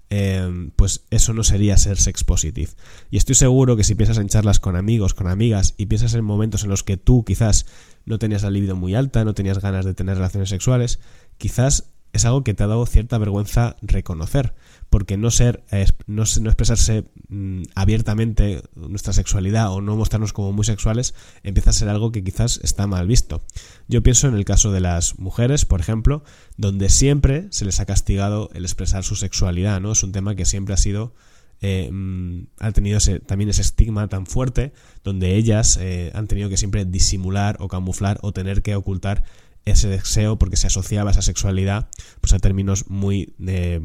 em, 0.09 0.71
pues 0.71 1.01
eso 1.09 1.33
no 1.33 1.43
sería 1.43 1.77
ser 1.77 1.97
sex 1.97 2.23
positive. 2.23 2.71
Y 3.11 3.17
estoy 3.17 3.35
seguro 3.35 3.75
que 3.75 3.83
si 3.83 3.93
piensas 3.93 4.19
en 4.19 4.29
charlas 4.29 4.61
con 4.61 4.77
amigos, 4.77 5.13
con 5.13 5.27
amigas, 5.27 5.73
y 5.75 5.87
piensas 5.87 6.13
en 6.13 6.23
momentos 6.23 6.63
en 6.63 6.69
los 6.69 6.83
que 6.83 6.95
tú 6.95 7.25
quizás 7.25 7.65
no 8.05 8.19
tenías 8.19 8.43
la 8.43 8.51
libido 8.51 8.77
muy 8.77 8.95
alta, 8.95 9.25
no 9.25 9.33
tenías 9.33 9.59
ganas 9.59 9.83
de 9.83 9.93
tener 9.93 10.15
relaciones 10.15 10.49
sexuales, 10.49 10.99
quizás 11.37 11.89
es 12.11 12.25
algo 12.25 12.43
que 12.43 12.53
te 12.53 12.63
ha 12.63 12.67
dado 12.67 12.85
cierta 12.85 13.17
vergüenza 13.17 13.75
reconocer, 13.81 14.55
porque 14.89 15.17
no 15.17 15.29
ser, 15.29 15.63
no, 16.07 16.23
no 16.41 16.49
expresarse 16.49 17.05
mm, 17.27 17.63
abiertamente 17.75 18.63
nuestra 18.75 19.13
sexualidad 19.13 19.71
o 19.71 19.81
no 19.81 19.95
mostrarnos 19.95 20.33
como 20.33 20.51
muy 20.51 20.65
sexuales 20.65 21.13
empieza 21.43 21.69
a 21.69 21.73
ser 21.73 21.89
algo 21.89 22.11
que 22.11 22.23
quizás 22.23 22.59
está 22.63 22.87
mal 22.87 23.07
visto. 23.07 23.41
Yo 23.87 24.01
pienso 24.01 24.27
en 24.27 24.35
el 24.35 24.45
caso 24.45 24.71
de 24.71 24.79
las 24.79 25.19
mujeres, 25.19 25.65
por 25.65 25.79
ejemplo, 25.79 26.23
donde 26.57 26.89
siempre 26.89 27.47
se 27.51 27.65
les 27.65 27.79
ha 27.79 27.85
castigado 27.85 28.49
el 28.53 28.65
expresar 28.65 29.03
su 29.03 29.15
sexualidad, 29.15 29.79
¿no? 29.79 29.91
Es 29.91 30.03
un 30.03 30.11
tema 30.11 30.35
que 30.35 30.45
siempre 30.45 30.73
ha 30.73 30.77
sido 30.77 31.13
eh, 31.61 31.89
mm, 31.91 32.45
tenido 32.73 32.97
ese, 32.97 33.19
también 33.19 33.49
ese 33.49 33.61
estigma 33.61 34.07
tan 34.07 34.25
fuerte 34.25 34.71
donde 35.03 35.35
ellas 35.35 35.77
eh, 35.81 36.09
han 36.13 36.27
tenido 36.27 36.47
que 36.47 36.55
siempre 36.55 36.85
disimular 36.85 37.57
o 37.59 37.67
camuflar 37.67 38.17
o 38.21 38.31
tener 38.31 38.61
que 38.61 38.75
ocultar 38.75 39.25
ese 39.69 39.89
deseo 39.89 40.37
porque 40.37 40.57
se 40.57 40.67
asociaba 40.67 41.11
esa 41.11 41.21
sexualidad 41.21 41.89
pues 42.21 42.33
a 42.33 42.39
términos 42.39 42.89
muy, 42.89 43.33
eh, 43.45 43.81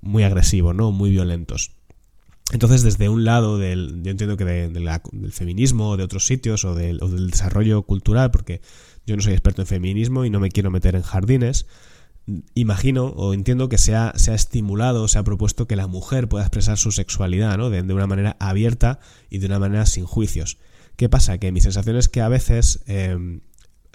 muy 0.00 0.22
agresivos, 0.22 0.74
¿no? 0.74 0.92
Muy 0.92 1.10
violentos. 1.10 1.76
Entonces, 2.52 2.82
desde 2.82 3.08
un 3.08 3.24
lado 3.24 3.58
del, 3.58 4.02
yo 4.02 4.10
entiendo 4.12 4.36
que 4.36 4.44
del 4.44 5.32
feminismo 5.32 5.90
o 5.90 5.96
de 5.96 6.04
otros 6.04 6.26
sitios 6.26 6.64
o 6.64 6.74
del, 6.74 7.00
desarrollo 7.28 7.82
cultural, 7.82 8.30
porque 8.30 8.60
yo 9.04 9.16
no 9.16 9.22
soy 9.22 9.32
experto 9.32 9.62
en 9.62 9.66
feminismo 9.66 10.24
y 10.24 10.30
no 10.30 10.38
me 10.38 10.50
quiero 10.50 10.70
meter 10.70 10.94
en 10.94 11.02
jardines, 11.02 11.66
imagino 12.54 13.06
o 13.06 13.34
entiendo 13.34 13.68
que 13.68 13.78
se 13.78 13.94
ha, 13.96 14.12
se 14.16 14.30
ha 14.30 14.34
estimulado, 14.34 15.08
se 15.08 15.18
ha 15.18 15.24
propuesto 15.24 15.66
que 15.66 15.76
la 15.76 15.88
mujer 15.88 16.28
pueda 16.28 16.44
expresar 16.44 16.78
su 16.78 16.92
sexualidad, 16.92 17.58
¿no? 17.58 17.68
De, 17.68 17.80
una 17.92 18.06
manera 18.06 18.36
abierta 18.38 19.00
y 19.28 19.38
de 19.38 19.46
una 19.46 19.58
manera 19.58 19.84
sin 19.86 20.06
juicios. 20.06 20.58
¿Qué 20.94 21.08
pasa? 21.08 21.38
Que 21.38 21.50
mi 21.50 21.60
sensación 21.60 21.96
es 21.96 22.08
que 22.08 22.20
a 22.20 22.28
veces 22.28 22.80
eh, 22.86 23.40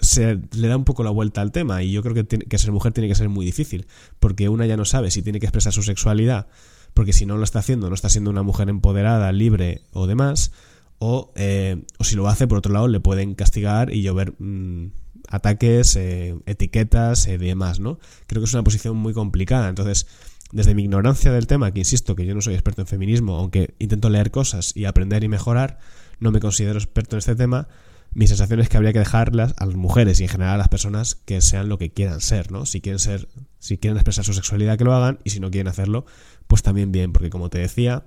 se 0.02 0.40
le 0.52 0.68
da 0.68 0.76
un 0.76 0.84
poco 0.84 1.04
la 1.04 1.10
vuelta 1.10 1.40
al 1.40 1.52
tema 1.52 1.82
y 1.82 1.92
yo 1.92 2.02
creo 2.02 2.26
que, 2.26 2.58
ser 2.58 2.72
mujer 2.72 2.92
tiene 2.92 3.08
que 3.08 3.14
ser 3.14 3.28
muy 3.28 3.46
difícil 3.46 3.86
porque 4.20 4.48
una 4.48 4.66
ya 4.66 4.76
no 4.76 4.84
sabe 4.84 5.10
si 5.10 5.22
tiene 5.22 5.40
que 5.40 5.46
expresar 5.46 5.72
su 5.72 5.82
sexualidad 5.82 6.48
porque 6.92 7.12
si 7.12 7.24
no 7.24 7.36
lo 7.36 7.44
está 7.44 7.60
haciendo 7.60 7.88
no 7.88 7.94
está 7.94 8.08
siendo 8.08 8.30
una 8.30 8.42
mujer 8.42 8.68
empoderada, 8.68 9.32
libre 9.32 9.82
o 9.92 10.06
demás 10.06 10.52
o, 10.98 11.32
eh, 11.36 11.84
o 11.98 12.04
si 12.04 12.16
lo 12.16 12.28
hace 12.28 12.46
por 12.46 12.58
otro 12.58 12.72
lado 12.72 12.88
le 12.88 13.00
pueden 13.00 13.34
castigar 13.34 13.94
y 13.94 14.02
llover 14.02 14.34
mm, 14.38 14.90
ataques, 15.28 15.96
eh, 15.96 16.36
etiquetas 16.46 17.26
y 17.28 17.36
demás, 17.36 17.80
¿no? 17.80 17.98
Creo 18.26 18.42
que 18.42 18.46
es 18.46 18.54
una 18.54 18.64
posición 18.64 18.96
muy 18.96 19.14
complicada 19.14 19.68
entonces 19.68 20.06
desde 20.52 20.74
mi 20.74 20.82
ignorancia 20.82 21.32
del 21.32 21.46
tema, 21.46 21.72
que 21.72 21.78
insisto 21.78 22.14
que 22.14 22.26
yo 22.26 22.34
no 22.34 22.42
soy 22.42 22.54
experto 22.54 22.82
en 22.82 22.86
feminismo, 22.86 23.36
aunque 23.36 23.74
intento 23.78 24.10
leer 24.10 24.30
cosas 24.30 24.76
y 24.76 24.84
aprender 24.84 25.24
y 25.24 25.28
mejorar, 25.28 25.78
no 26.20 26.30
me 26.30 26.40
considero 26.40 26.78
experto 26.78 27.16
en 27.16 27.18
este 27.18 27.34
tema, 27.34 27.68
mi 28.14 28.26
sensación 28.26 28.60
es 28.60 28.68
que 28.68 28.76
habría 28.76 28.92
que 28.92 28.98
dejarlas 28.98 29.54
a 29.56 29.66
las 29.66 29.74
mujeres 29.74 30.20
y 30.20 30.24
en 30.24 30.28
general 30.28 30.54
a 30.54 30.58
las 30.58 30.68
personas 30.68 31.14
que 31.14 31.40
sean 31.40 31.68
lo 31.68 31.78
que 31.78 31.90
quieran 31.90 32.20
ser, 32.20 32.52
¿no? 32.52 32.66
Si 32.66 32.80
quieren 32.80 32.98
ser, 32.98 33.28
si 33.58 33.78
quieren 33.78 33.96
expresar 33.96 34.24
su 34.24 34.34
sexualidad 34.34 34.76
que 34.76 34.84
lo 34.84 34.94
hagan 34.94 35.18
y 35.24 35.30
si 35.30 35.40
no 35.40 35.50
quieren 35.50 35.68
hacerlo, 35.68 36.04
pues 36.46 36.62
también 36.62 36.92
bien, 36.92 37.12
porque 37.12 37.30
como 37.30 37.48
te 37.48 37.58
decía, 37.58 38.04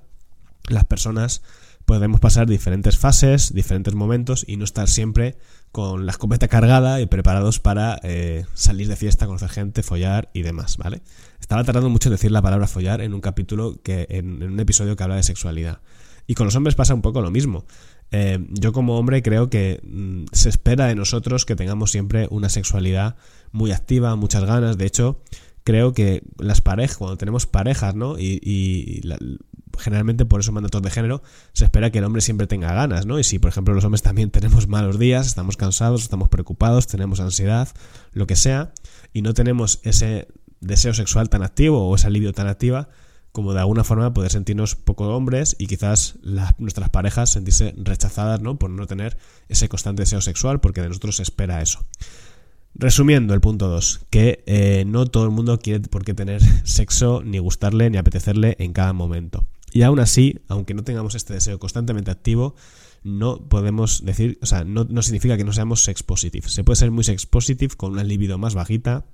las 0.68 0.86
personas 0.86 1.42
podemos 1.86 2.20
pasar 2.20 2.48
diferentes 2.48 2.98
fases, 2.98 3.54
diferentes 3.54 3.94
momentos 3.94 4.44
y 4.48 4.58
no 4.58 4.64
estar 4.64 4.88
siempre 4.88 5.38
con 5.72 6.06
la 6.06 6.12
escopeta 6.12 6.48
cargada 6.48 7.02
y 7.02 7.06
preparados 7.06 7.60
para 7.60 8.00
eh, 8.04 8.46
salir 8.54 8.88
de 8.88 8.96
fiesta, 8.96 9.28
conocer 9.28 9.50
gente, 9.50 9.84
follar 9.84 10.30
y 10.34 10.42
demás, 10.42 10.78
¿vale? 10.78 11.02
Estaba 11.40 11.64
tardando 11.64 11.90
mucho 11.90 12.10
en 12.10 12.14
decir 12.14 12.32
la 12.32 12.42
palabra 12.42 12.68
follar 12.68 13.02
en 13.02 13.14
un 13.14 13.22
capítulo 13.22 13.82
que 13.84 14.08
en 14.10 14.42
un 14.42 14.60
episodio 14.60 14.96
que 14.96 15.04
habla 15.04 15.16
de 15.16 15.24
sexualidad. 15.24 15.82
Y 16.28 16.34
con 16.34 16.46
los 16.46 16.56
hombres 16.56 16.76
pasa 16.76 16.94
un 16.94 17.02
poco 17.02 17.22
lo 17.22 17.30
mismo. 17.30 17.66
Eh, 18.12 18.46
yo 18.50 18.72
como 18.72 18.98
hombre 18.98 19.22
creo 19.22 19.50
que 19.50 19.82
mm, 19.84 20.26
se 20.32 20.50
espera 20.50 20.86
de 20.86 20.96
nosotros 20.96 21.46
que 21.46 21.56
tengamos 21.56 21.92
siempre 21.92 22.28
una 22.30 22.50
sexualidad 22.50 23.16
muy 23.52 23.72
activa, 23.72 24.16
muchas 24.16 24.46
ganas. 24.46 24.78
De 24.78 24.86
hecho, 24.86 25.22
creo 25.66 25.94
que 25.94 26.24
las 26.38 26.62
parejas, 26.62 26.98
cuando 26.98 27.18
tenemos 27.18 27.46
parejas, 27.48 27.96
¿no? 27.96 28.18
Y, 28.18 29.02
generalmente 29.78 30.24
por 30.24 30.40
esos 30.40 30.54
mandatos 30.54 30.82
de 30.82 30.90
género 30.90 31.22
se 31.52 31.66
espera 31.66 31.90
que 31.90 31.98
el 31.98 32.06
hombre 32.06 32.22
siempre 32.22 32.48
tenga 32.48 32.74
ganas, 32.74 33.06
¿no? 33.06 33.20
Y 33.20 33.26
si, 33.26 33.40
por 33.40 33.50
ejemplo, 33.50 33.74
los 33.74 33.84
hombres 33.84 34.02
también 34.02 34.30
tenemos 34.32 34.70
malos 34.70 34.98
días, 34.98 35.28
estamos 35.28 35.58
cansados, 35.58 36.04
estamos 36.04 36.30
preocupados, 36.30 36.88
tenemos 36.88 37.20
ansiedad, 37.20 37.68
lo 38.14 38.26
que 38.26 38.38
sea, 38.38 38.72
y 39.12 39.22
no 39.22 39.34
tenemos 39.34 39.80
ese 39.84 40.30
deseo 40.62 40.94
sexual 40.94 41.30
tan 41.30 41.44
activo 41.44 41.90
o 41.90 41.96
esa 41.96 42.08
alivio 42.08 42.32
tan 42.32 42.48
activa, 42.48 42.88
como 43.36 43.54
de 43.54 43.60
alguna 43.60 43.84
forma 43.84 44.14
poder 44.14 44.32
sentirnos 44.32 44.76
poco 44.76 45.10
hombres 45.10 45.58
y 45.60 45.68
quizás 45.68 46.16
nuestras 46.58 46.90
parejas 46.90 47.30
sentirse 47.30 47.76
rechazadas 47.78 48.40
¿no? 48.40 48.58
por 48.58 48.70
no 48.70 48.88
tener 48.88 49.18
ese 49.50 49.68
constante 49.68 50.04
deseo 50.04 50.22
sexual 50.22 50.62
porque 50.62 50.82
de 50.82 50.88
nosotros 50.88 51.18
se 51.18 51.24
espera 51.24 51.62
eso. 51.62 51.86
Resumiendo 52.76 53.34
el 53.34 53.42
punto 53.42 53.68
2, 53.68 54.06
que 54.10 54.42
eh, 54.46 54.86
no 54.88 55.06
todo 55.06 55.26
el 55.26 55.32
mundo 55.32 55.60
quiere 55.60 55.82
por 55.82 56.06
qué 56.06 56.14
tener 56.14 56.42
sexo, 56.64 57.24
ni 57.24 57.40
gustarle, 57.40 57.90
ni 57.90 57.98
apetecerle 57.98 58.56
en 58.60 58.72
cada 58.72 58.94
momento. 58.94 59.46
Y 59.74 59.82
aún 59.82 60.00
así, 60.00 60.40
aunque 60.48 60.74
no 60.74 60.86
tengamos 60.86 61.14
este 61.16 61.34
deseo 61.34 61.60
constantemente 61.60 62.12
activo, 62.12 62.56
no 63.04 63.50
podemos 63.50 64.06
decir, 64.06 64.40
o 64.42 64.46
sea, 64.46 64.64
no, 64.64 64.86
no 64.86 65.02
significa 65.02 65.36
que 65.36 65.44
no 65.44 65.52
seamos 65.52 65.84
sex 65.84 66.04
positive. 66.04 66.48
Se 66.48 66.64
puede 66.64 66.78
ser 66.78 66.92
muy 66.92 67.04
sex 67.04 67.26
positive 67.26 67.76
con 67.76 67.92
una 67.92 68.06
libido 68.06 68.38
más 68.38 68.56
bajita 68.56 69.06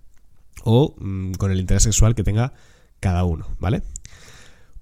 o 0.63 0.95
mm, 0.99 1.33
con 1.33 1.51
el 1.51 1.59
interés 1.59 1.83
sexual 1.83 2.13
que 2.13 2.23
tenga 2.23 2.53
cada 3.01 3.25
uno, 3.25 3.45
¿vale? 3.59 3.83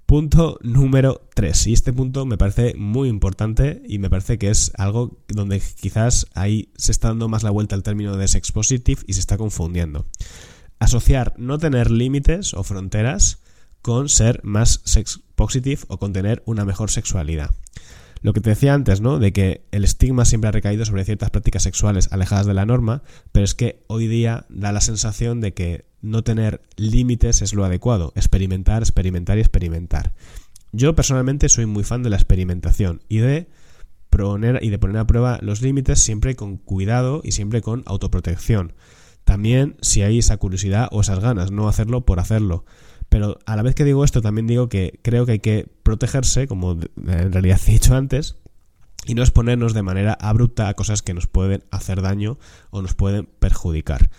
Punto 0.05 0.57
número 0.61 1.27
3. 1.35 1.67
Y 1.67 1.73
este 1.73 1.93
punto 1.93 2.25
me 2.25 2.37
parece 2.37 2.73
muy 2.75 3.09
importante 3.09 3.81
y 3.87 3.99
me 3.99 4.09
parece 4.09 4.37
que 4.37 4.49
es 4.49 4.71
algo 4.75 5.19
donde 5.27 5.61
quizás 5.79 6.27
ahí 6.33 6.71
se 6.77 6.91
está 6.91 7.09
dando 7.09 7.29
más 7.29 7.43
la 7.43 7.51
vuelta 7.51 7.75
al 7.75 7.83
término 7.83 8.17
de 8.17 8.27
sex 8.27 8.51
positive 8.51 9.03
y 9.05 9.13
se 9.13 9.19
está 9.19 9.37
confundiendo. 9.37 10.07
Asociar 10.79 11.33
no 11.37 11.59
tener 11.59 11.91
límites 11.91 12.53
o 12.55 12.63
fronteras 12.63 13.39
con 13.81 14.09
ser 14.09 14.41
más 14.43 14.81
sex 14.83 15.21
positive 15.35 15.81
o 15.87 15.99
con 15.99 16.11
tener 16.11 16.41
una 16.45 16.65
mejor 16.65 16.89
sexualidad. 16.89 17.51
Lo 18.21 18.33
que 18.33 18.41
te 18.41 18.49
decía 18.49 18.73
antes, 18.73 19.01
¿no? 19.01 19.19
De 19.19 19.31
que 19.31 19.65
el 19.71 19.83
estigma 19.83 20.25
siempre 20.25 20.49
ha 20.49 20.51
recaído 20.51 20.85
sobre 20.85 21.05
ciertas 21.05 21.29
prácticas 21.29 21.63
sexuales 21.63 22.11
alejadas 22.11 22.47
de 22.47 22.53
la 22.53 22.65
norma, 22.65 23.03
pero 23.31 23.45
es 23.45 23.55
que 23.55 23.83
hoy 23.87 24.07
día 24.07 24.45
da 24.49 24.71
la 24.71 24.81
sensación 24.81 25.39
de 25.39 25.53
que 25.53 25.85
no 26.01 26.23
tener 26.23 26.61
límites 26.75 27.41
es 27.41 27.53
lo 27.53 27.65
adecuado. 27.65 28.11
Experimentar, 28.15 28.81
experimentar 28.81 29.37
y 29.37 29.41
experimentar. 29.41 30.13
Yo 30.71 30.95
personalmente 30.95 31.49
soy 31.49 31.65
muy 31.65 31.83
fan 31.83 32.03
de 32.03 32.09
la 32.09 32.15
experimentación 32.15 33.01
y 33.09 33.17
de 33.19 33.49
poner, 34.09 34.63
y 34.63 34.69
de 34.69 34.79
poner 34.79 34.97
a 34.97 35.07
prueba 35.07 35.39
los 35.41 35.61
límites 35.61 35.99
siempre 35.99 36.35
con 36.35 36.57
cuidado 36.57 37.21
y 37.23 37.31
siempre 37.31 37.61
con 37.61 37.83
autoprotección. 37.85 38.73
También 39.23 39.75
si 39.81 40.01
hay 40.01 40.19
esa 40.19 40.37
curiosidad 40.37 40.87
o 40.91 41.01
esas 41.01 41.19
ganas, 41.19 41.51
no 41.51 41.67
hacerlo 41.67 42.05
por 42.05 42.19
hacerlo. 42.19 42.65
Pero 43.09 43.39
a 43.45 43.55
la 43.55 43.63
vez 43.63 43.75
que 43.75 43.83
digo 43.83 44.03
esto, 44.03 44.21
también 44.21 44.47
digo 44.47 44.69
que 44.69 44.99
creo 45.01 45.25
que 45.25 45.33
hay 45.33 45.39
que 45.39 45.67
protegerse, 45.83 46.47
como 46.47 46.73
en 46.73 47.31
realidad 47.31 47.59
he 47.67 47.71
dicho 47.71 47.95
antes, 47.95 48.37
y 49.05 49.15
no 49.15 49.23
exponernos 49.23 49.73
de 49.73 49.81
manera 49.81 50.13
abrupta 50.13 50.67
a 50.67 50.73
cosas 50.75 51.01
que 51.01 51.13
nos 51.13 51.27
pueden 51.27 51.63
hacer 51.71 52.01
daño 52.01 52.37
o 52.69 52.81
nos 52.81 52.93
pueden 52.93 53.27
perjudicar. 53.39 54.11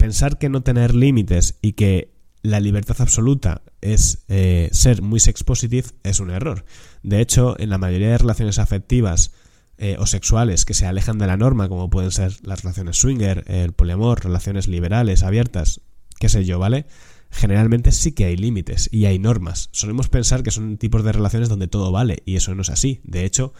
Pensar 0.00 0.38
que 0.38 0.48
no 0.48 0.62
tener 0.62 0.94
límites 0.94 1.58
y 1.60 1.72
que 1.72 2.14
la 2.40 2.58
libertad 2.58 2.96
absoluta 3.00 3.60
es 3.82 4.24
eh, 4.28 4.70
ser 4.72 5.02
muy 5.02 5.20
sex 5.20 5.44
positive 5.44 5.88
es 6.04 6.20
un 6.20 6.30
error. 6.30 6.64
De 7.02 7.20
hecho, 7.20 7.54
en 7.60 7.68
la 7.68 7.76
mayoría 7.76 8.08
de 8.08 8.16
relaciones 8.16 8.58
afectivas 8.58 9.32
eh, 9.76 9.96
o 9.98 10.06
sexuales 10.06 10.64
que 10.64 10.72
se 10.72 10.86
alejan 10.86 11.18
de 11.18 11.26
la 11.26 11.36
norma, 11.36 11.68
como 11.68 11.90
pueden 11.90 12.12
ser 12.12 12.34
las 12.42 12.62
relaciones 12.62 12.96
swinger, 12.96 13.44
el 13.46 13.74
poliamor, 13.74 14.24
relaciones 14.24 14.68
liberales, 14.68 15.22
abiertas, 15.22 15.82
qué 16.18 16.30
sé 16.30 16.46
yo, 16.46 16.58
¿vale? 16.58 16.86
generalmente 17.30 17.92
sí 17.92 18.12
que 18.12 18.24
hay 18.24 18.38
límites 18.38 18.88
y 18.90 19.04
hay 19.04 19.18
normas. 19.18 19.68
Solemos 19.70 20.08
pensar 20.08 20.42
que 20.42 20.50
son 20.50 20.78
tipos 20.78 21.04
de 21.04 21.12
relaciones 21.12 21.50
donde 21.50 21.68
todo 21.68 21.92
vale 21.92 22.22
y 22.24 22.36
eso 22.36 22.54
no 22.54 22.62
es 22.62 22.70
así. 22.70 23.02
De 23.04 23.26
hecho, 23.26 23.52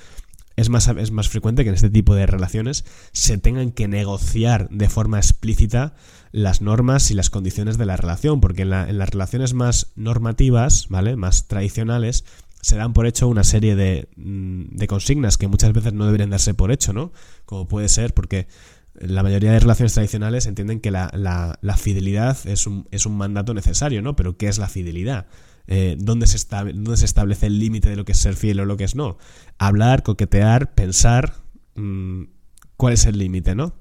es 0.56 0.68
más, 0.68 0.88
es 0.88 1.10
más 1.10 1.28
frecuente 1.28 1.62
que 1.62 1.70
en 1.70 1.74
este 1.74 1.90
tipo 1.90 2.14
de 2.14 2.26
relaciones 2.26 2.84
se 3.12 3.38
tengan 3.38 3.72
que 3.72 3.88
negociar 3.88 4.68
de 4.70 4.88
forma 4.88 5.18
explícita 5.18 5.94
las 6.32 6.60
normas 6.60 7.10
y 7.10 7.14
las 7.14 7.30
condiciones 7.30 7.78
de 7.78 7.86
la 7.86 7.96
relación, 7.96 8.40
porque 8.40 8.62
en, 8.62 8.72
en 8.72 8.98
las 8.98 9.10
relaciones 9.10 9.54
más 9.54 9.92
normativas, 9.96 10.88
¿vale? 10.88 11.16
Más 11.16 11.48
tradicionales, 11.48 12.24
se 12.60 12.76
dan 12.76 12.92
por 12.92 13.06
hecho 13.06 13.28
una 13.28 13.44
serie 13.44 13.74
de, 13.74 14.08
mm, 14.16 14.84
consignas 14.86 15.38
que 15.38 15.48
muchas 15.48 15.72
veces 15.72 15.92
no 15.92 16.04
deberían 16.04 16.30
darse 16.30 16.54
por 16.54 16.72
hecho, 16.72 16.92
¿no? 16.92 17.12
Como 17.46 17.66
puede 17.68 17.88
ser 17.88 18.14
porque 18.14 18.48
la 18.94 19.22
mayoría 19.22 19.52
de 19.52 19.60
relaciones 19.60 19.94
tradicionales 19.94 20.46
entienden 20.46 20.80
que 20.80 20.90
la, 20.90 21.10
la, 21.14 21.76
fidelidad 21.76 22.36
es 22.46 22.66
un, 22.66 22.86
es 22.90 23.06
un, 23.06 23.16
mandato 23.16 23.54
necesario, 23.54 24.02
¿no? 24.02 24.14
Pero 24.14 24.36
¿qué 24.36 24.48
es 24.48 24.58
la 24.58 24.68
fidelidad? 24.68 25.26
Eh, 25.66 25.96
¿dónde, 25.98 26.26
se 26.26 26.38
¿Dónde 26.48 26.96
se 26.96 27.04
establece 27.04 27.46
el 27.46 27.58
límite 27.58 27.88
de 27.88 27.96
lo 27.96 28.04
que 28.04 28.12
es 28.12 28.18
ser 28.18 28.34
fiel 28.34 28.60
o 28.60 28.64
lo 28.64 28.76
que 28.76 28.84
es 28.84 28.94
no? 28.94 29.16
Hablar, 29.58 30.02
coquetear, 30.02 30.74
pensar, 30.74 31.34
mm, 31.76 32.24
¿cuál 32.76 32.92
es 32.94 33.06
el 33.06 33.18
límite, 33.18 33.54
no? 33.54 33.74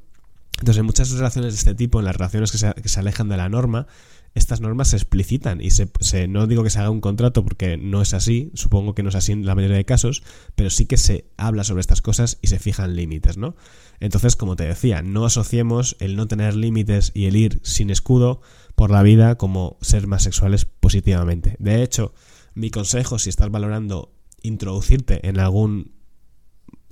Entonces, 0.59 0.79
en 0.79 0.85
muchas 0.85 1.11
relaciones 1.11 1.53
de 1.53 1.57
este 1.57 1.75
tipo, 1.75 1.99
en 1.99 2.05
las 2.05 2.15
relaciones 2.15 2.51
que 2.51 2.57
se, 2.57 2.73
que 2.73 2.89
se 2.89 2.99
alejan 2.99 3.29
de 3.29 3.37
la 3.37 3.49
norma, 3.49 3.87
estas 4.35 4.61
normas 4.61 4.89
se 4.89 4.95
explicitan 4.95 5.59
y 5.61 5.71
se, 5.71 6.27
no 6.27 6.47
digo 6.47 6.63
que 6.63 6.69
se 6.69 6.79
haga 6.79 6.89
un 6.89 7.01
contrato 7.01 7.43
porque 7.43 7.77
no 7.77 8.01
es 8.01 8.13
así, 8.13 8.51
supongo 8.53 8.93
que 8.93 9.03
no 9.03 9.09
es 9.09 9.15
así 9.15 9.31
en 9.31 9.45
la 9.45 9.55
mayoría 9.55 9.77
de 9.77 9.85
casos, 9.85 10.23
pero 10.55 10.69
sí 10.69 10.85
que 10.85 10.97
se 10.97 11.25
habla 11.37 11.63
sobre 11.63 11.81
estas 11.81 12.01
cosas 12.01 12.37
y 12.41 12.47
se 12.47 12.59
fijan 12.59 12.95
límites, 12.95 13.37
¿no? 13.37 13.55
Entonces, 13.99 14.35
como 14.35 14.55
te 14.55 14.65
decía, 14.65 15.01
no 15.01 15.25
asociemos 15.25 15.97
el 15.99 16.15
no 16.15 16.27
tener 16.27 16.55
límites 16.55 17.11
y 17.13 17.25
el 17.25 17.35
ir 17.35 17.59
sin 17.63 17.89
escudo 17.89 18.41
por 18.75 18.91
la 18.91 19.03
vida 19.03 19.35
como 19.35 19.77
ser 19.81 20.07
más 20.07 20.23
sexuales 20.23 20.65
positivamente. 20.65 21.55
De 21.59 21.83
hecho, 21.83 22.13
mi 22.53 22.69
consejo, 22.69 23.19
si 23.19 23.29
estás 23.29 23.49
valorando 23.49 24.13
introducirte 24.41 25.27
en 25.27 25.39
algún 25.39 25.98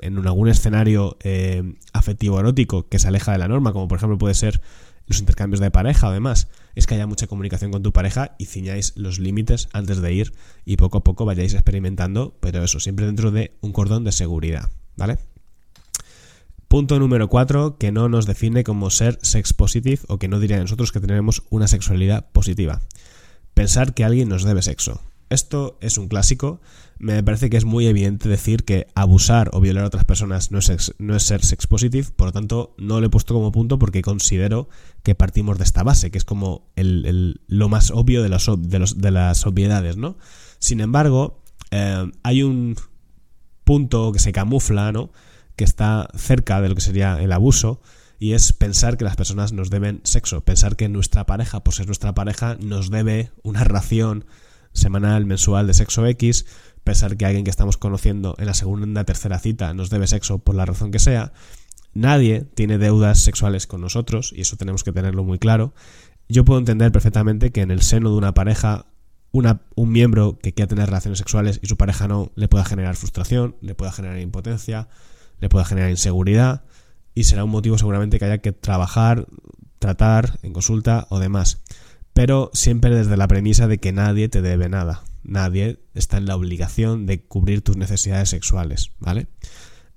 en 0.01 0.17
algún 0.25 0.47
escenario 0.47 1.17
eh, 1.21 1.75
afectivo 1.93 2.39
erótico 2.39 2.87
que 2.87 2.99
se 2.99 3.07
aleja 3.07 3.31
de 3.31 3.37
la 3.37 3.47
norma, 3.47 3.73
como 3.73 3.87
por 3.87 3.97
ejemplo 3.97 4.17
puede 4.17 4.33
ser 4.33 4.61
los 5.07 5.19
intercambios 5.19 5.61
de 5.61 5.71
pareja, 5.71 6.07
además, 6.07 6.49
es 6.75 6.85
que 6.85 6.95
haya 6.95 7.07
mucha 7.07 7.27
comunicación 7.27 7.71
con 7.71 7.81
tu 7.81 7.93
pareja 7.93 8.35
y 8.37 8.45
ciñáis 8.45 8.93
los 8.97 9.19
límites 9.19 9.69
antes 9.71 10.01
de 10.01 10.13
ir 10.13 10.33
y 10.65 10.75
poco 10.75 10.97
a 10.97 11.03
poco 11.03 11.25
vayáis 11.25 11.53
experimentando, 11.53 12.35
pero 12.41 12.63
eso, 12.63 12.79
siempre 12.79 13.05
dentro 13.05 13.31
de 13.31 13.55
un 13.61 13.71
cordón 13.71 14.03
de 14.03 14.11
seguridad, 14.11 14.69
¿vale? 14.97 15.17
Punto 16.67 16.99
número 16.99 17.29
4, 17.29 17.77
que 17.77 17.93
no 17.93 18.09
nos 18.09 18.25
define 18.25 18.65
como 18.65 18.89
ser 18.89 19.17
sex 19.21 19.53
positive 19.53 20.01
o 20.09 20.19
que 20.19 20.27
no 20.27 20.41
diría 20.41 20.59
nosotros 20.59 20.91
que 20.91 20.99
tenemos 20.99 21.43
una 21.49 21.69
sexualidad 21.69 22.29
positiva. 22.31 22.81
Pensar 23.53 23.93
que 23.93 24.03
alguien 24.03 24.27
nos 24.27 24.43
debe 24.43 24.61
sexo. 24.61 25.01
Esto 25.29 25.77
es 25.79 25.97
un 25.97 26.09
clásico. 26.09 26.59
Me 26.99 27.21
parece 27.21 27.49
que 27.49 27.57
es 27.57 27.65
muy 27.65 27.85
evidente 27.85 28.27
decir 28.27 28.63
que 28.63 28.87
abusar 28.95 29.51
o 29.53 29.61
violar 29.61 29.83
a 29.83 29.87
otras 29.87 30.05
personas 30.05 30.51
no 30.51 30.57
es, 30.57 30.95
no 30.97 31.15
es 31.15 31.23
ser 31.23 31.45
sex 31.45 31.67
positive, 31.67 32.07
por 32.15 32.27
lo 32.27 32.31
tanto 32.31 32.75
no 32.77 32.99
lo 32.99 33.05
he 33.05 33.09
puesto 33.09 33.35
como 33.35 33.51
punto 33.51 33.77
porque 33.77 34.01
considero 34.01 34.67
que 35.03 35.13
partimos 35.13 35.59
de 35.59 35.63
esta 35.63 35.83
base, 35.83 36.09
que 36.09 36.17
es 36.17 36.25
como 36.25 36.71
el, 36.75 37.39
lo 37.47 37.69
más 37.69 37.91
obvio 37.91 38.23
de, 38.23 38.29
los, 38.29 38.49
de, 38.57 38.79
los, 38.79 38.99
de, 38.99 39.11
las 39.11 39.45
obviedades, 39.45 39.95
¿no? 39.95 40.17
Sin 40.57 40.79
embargo, 40.79 41.43
eh, 41.69 42.11
hay 42.23 42.41
un 42.41 42.75
punto 43.63 44.11
que 44.11 44.19
se 44.19 44.31
camufla, 44.31 44.91
¿no? 44.91 45.11
Que 45.55 45.65
está 45.65 46.07
cerca 46.15 46.61
de 46.61 46.69
lo 46.69 46.75
que 46.75 46.81
sería 46.81 47.21
el 47.21 47.31
abuso, 47.31 47.79
y 48.19 48.33
es 48.33 48.53
pensar 48.53 48.97
que 48.97 49.03
las 49.03 49.15
personas 49.15 49.53
nos 49.53 49.69
deben 49.69 50.01
sexo, 50.03 50.41
pensar 50.41 50.75
que 50.75 50.89
nuestra 50.89 51.25
pareja, 51.25 51.63
por 51.63 51.75
ser 51.75 51.85
nuestra 51.85 52.15
pareja, 52.15 52.57
nos 52.59 52.89
debe 52.89 53.31
una 53.43 53.63
ración 53.63 54.25
semanal, 54.73 55.25
mensual 55.25 55.67
de 55.67 55.73
sexo 55.73 56.05
X, 56.05 56.45
pensar 56.87 57.17
que 57.17 57.25
alguien 57.25 57.43
que 57.43 57.49
estamos 57.49 57.75
conociendo 57.75 58.33
en 58.39 58.45
la 58.45 58.53
segunda 58.53 59.01
o 59.01 59.05
tercera 59.05 59.39
cita 59.39 59.73
nos 59.73 59.89
debe 59.89 60.07
sexo 60.07 60.39
por 60.39 60.55
la 60.55 60.65
razón 60.65 60.89
que 60.89 60.99
sea. 60.99 61.33
Nadie 61.93 62.47
tiene 62.55 62.77
deudas 62.77 63.19
sexuales 63.19 63.67
con 63.67 63.81
nosotros 63.81 64.31
y 64.33 64.41
eso 64.41 64.55
tenemos 64.55 64.85
que 64.85 64.93
tenerlo 64.93 65.25
muy 65.25 65.37
claro. 65.37 65.73
Yo 66.29 66.45
puedo 66.45 66.59
entender 66.59 66.93
perfectamente 66.93 67.51
que 67.51 67.59
en 67.59 67.71
el 67.71 67.81
seno 67.81 68.09
de 68.09 68.15
una 68.15 68.33
pareja 68.33 68.85
una, 69.33 69.59
un 69.75 69.91
miembro 69.91 70.39
que 70.41 70.53
quiera 70.53 70.69
tener 70.69 70.85
relaciones 70.85 71.19
sexuales 71.19 71.59
y 71.61 71.67
su 71.67 71.75
pareja 71.75 72.07
no 72.07 72.31
le 72.35 72.47
pueda 72.47 72.63
generar 72.63 72.95
frustración, 72.95 73.57
le 73.59 73.75
pueda 73.75 73.91
generar 73.91 74.19
impotencia, 74.19 74.87
le 75.41 75.49
pueda 75.49 75.65
generar 75.65 75.89
inseguridad 75.89 76.63
y 77.13 77.25
será 77.25 77.43
un 77.43 77.49
motivo 77.49 77.77
seguramente 77.77 78.17
que 78.17 78.25
haya 78.25 78.37
que 78.37 78.53
trabajar, 78.53 79.27
tratar 79.79 80.39
en 80.41 80.53
consulta 80.53 81.05
o 81.09 81.19
demás 81.19 81.59
pero 82.17 82.49
siempre 82.51 82.89
desde 82.95 83.15
la 83.15 83.27
premisa 83.27 83.67
de 83.67 83.77
que 83.77 83.91
nadie 83.91 84.27
te 84.27 84.41
debe 84.41 84.69
nada. 84.69 85.03
Nadie 85.27 85.79
está 85.93 86.17
en 86.17 86.25
la 86.25 86.35
obligación 86.35 87.05
de 87.05 87.21
cubrir 87.21 87.61
tus 87.61 87.77
necesidades 87.77 88.29
sexuales, 88.29 88.91
¿vale? 88.99 89.27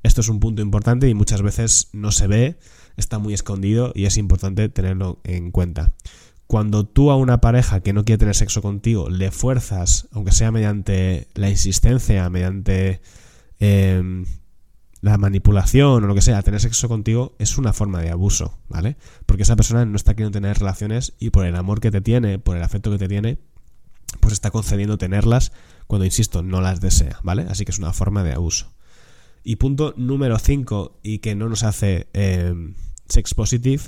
Esto 0.02 0.20
es 0.20 0.28
un 0.28 0.40
punto 0.40 0.60
importante 0.60 1.08
y 1.08 1.14
muchas 1.14 1.40
veces 1.40 1.88
no 1.92 2.10
se 2.10 2.26
ve, 2.26 2.58
está 2.96 3.18
muy 3.18 3.32
escondido 3.32 3.92
y 3.94 4.06
es 4.06 4.16
importante 4.16 4.68
tenerlo 4.68 5.20
en 5.24 5.52
cuenta. 5.52 5.92
Cuando 6.46 6.84
tú 6.84 7.12
a 7.12 7.16
una 7.16 7.40
pareja 7.40 7.80
que 7.80 7.92
no 7.92 8.04
quiere 8.04 8.18
tener 8.18 8.34
sexo 8.34 8.60
contigo 8.60 9.08
le 9.08 9.30
fuerzas, 9.30 10.08
aunque 10.10 10.32
sea 10.32 10.50
mediante 10.50 11.28
la 11.34 11.48
insistencia, 11.48 12.28
mediante 12.28 13.00
eh, 13.60 14.24
la 15.00 15.16
manipulación 15.16 16.02
o 16.02 16.06
lo 16.06 16.14
que 16.14 16.22
sea, 16.22 16.42
tener 16.42 16.60
sexo 16.60 16.88
contigo 16.88 17.36
es 17.38 17.56
una 17.56 17.72
forma 17.72 18.02
de 18.02 18.10
abuso, 18.10 18.58
¿vale? 18.68 18.96
Porque 19.26 19.44
esa 19.44 19.56
persona 19.56 19.84
no 19.84 19.96
está 19.96 20.14
queriendo 20.14 20.36
tener 20.36 20.58
relaciones 20.58 21.14
y 21.18 21.30
por 21.30 21.46
el 21.46 21.56
amor 21.56 21.80
que 21.80 21.90
te 21.90 22.00
tiene, 22.00 22.38
por 22.38 22.56
el 22.56 22.62
afecto 22.62 22.90
que 22.90 22.98
te 22.98 23.08
tiene, 23.08 23.38
pues 24.18 24.32
está 24.32 24.50
concediendo 24.50 24.98
tenerlas 24.98 25.52
cuando, 25.86 26.04
insisto, 26.04 26.42
no 26.42 26.60
las 26.60 26.80
desea, 26.80 27.18
¿vale? 27.22 27.46
Así 27.48 27.64
que 27.64 27.70
es 27.70 27.78
una 27.78 27.92
forma 27.92 28.24
de 28.24 28.32
abuso. 28.32 28.72
Y 29.42 29.56
punto 29.56 29.94
número 29.96 30.38
5, 30.38 31.00
y 31.02 31.18
que 31.18 31.34
no 31.34 31.48
nos 31.48 31.62
hace 31.62 32.08
eh, 32.12 32.54
sex 33.08 33.34
positive, 33.34 33.82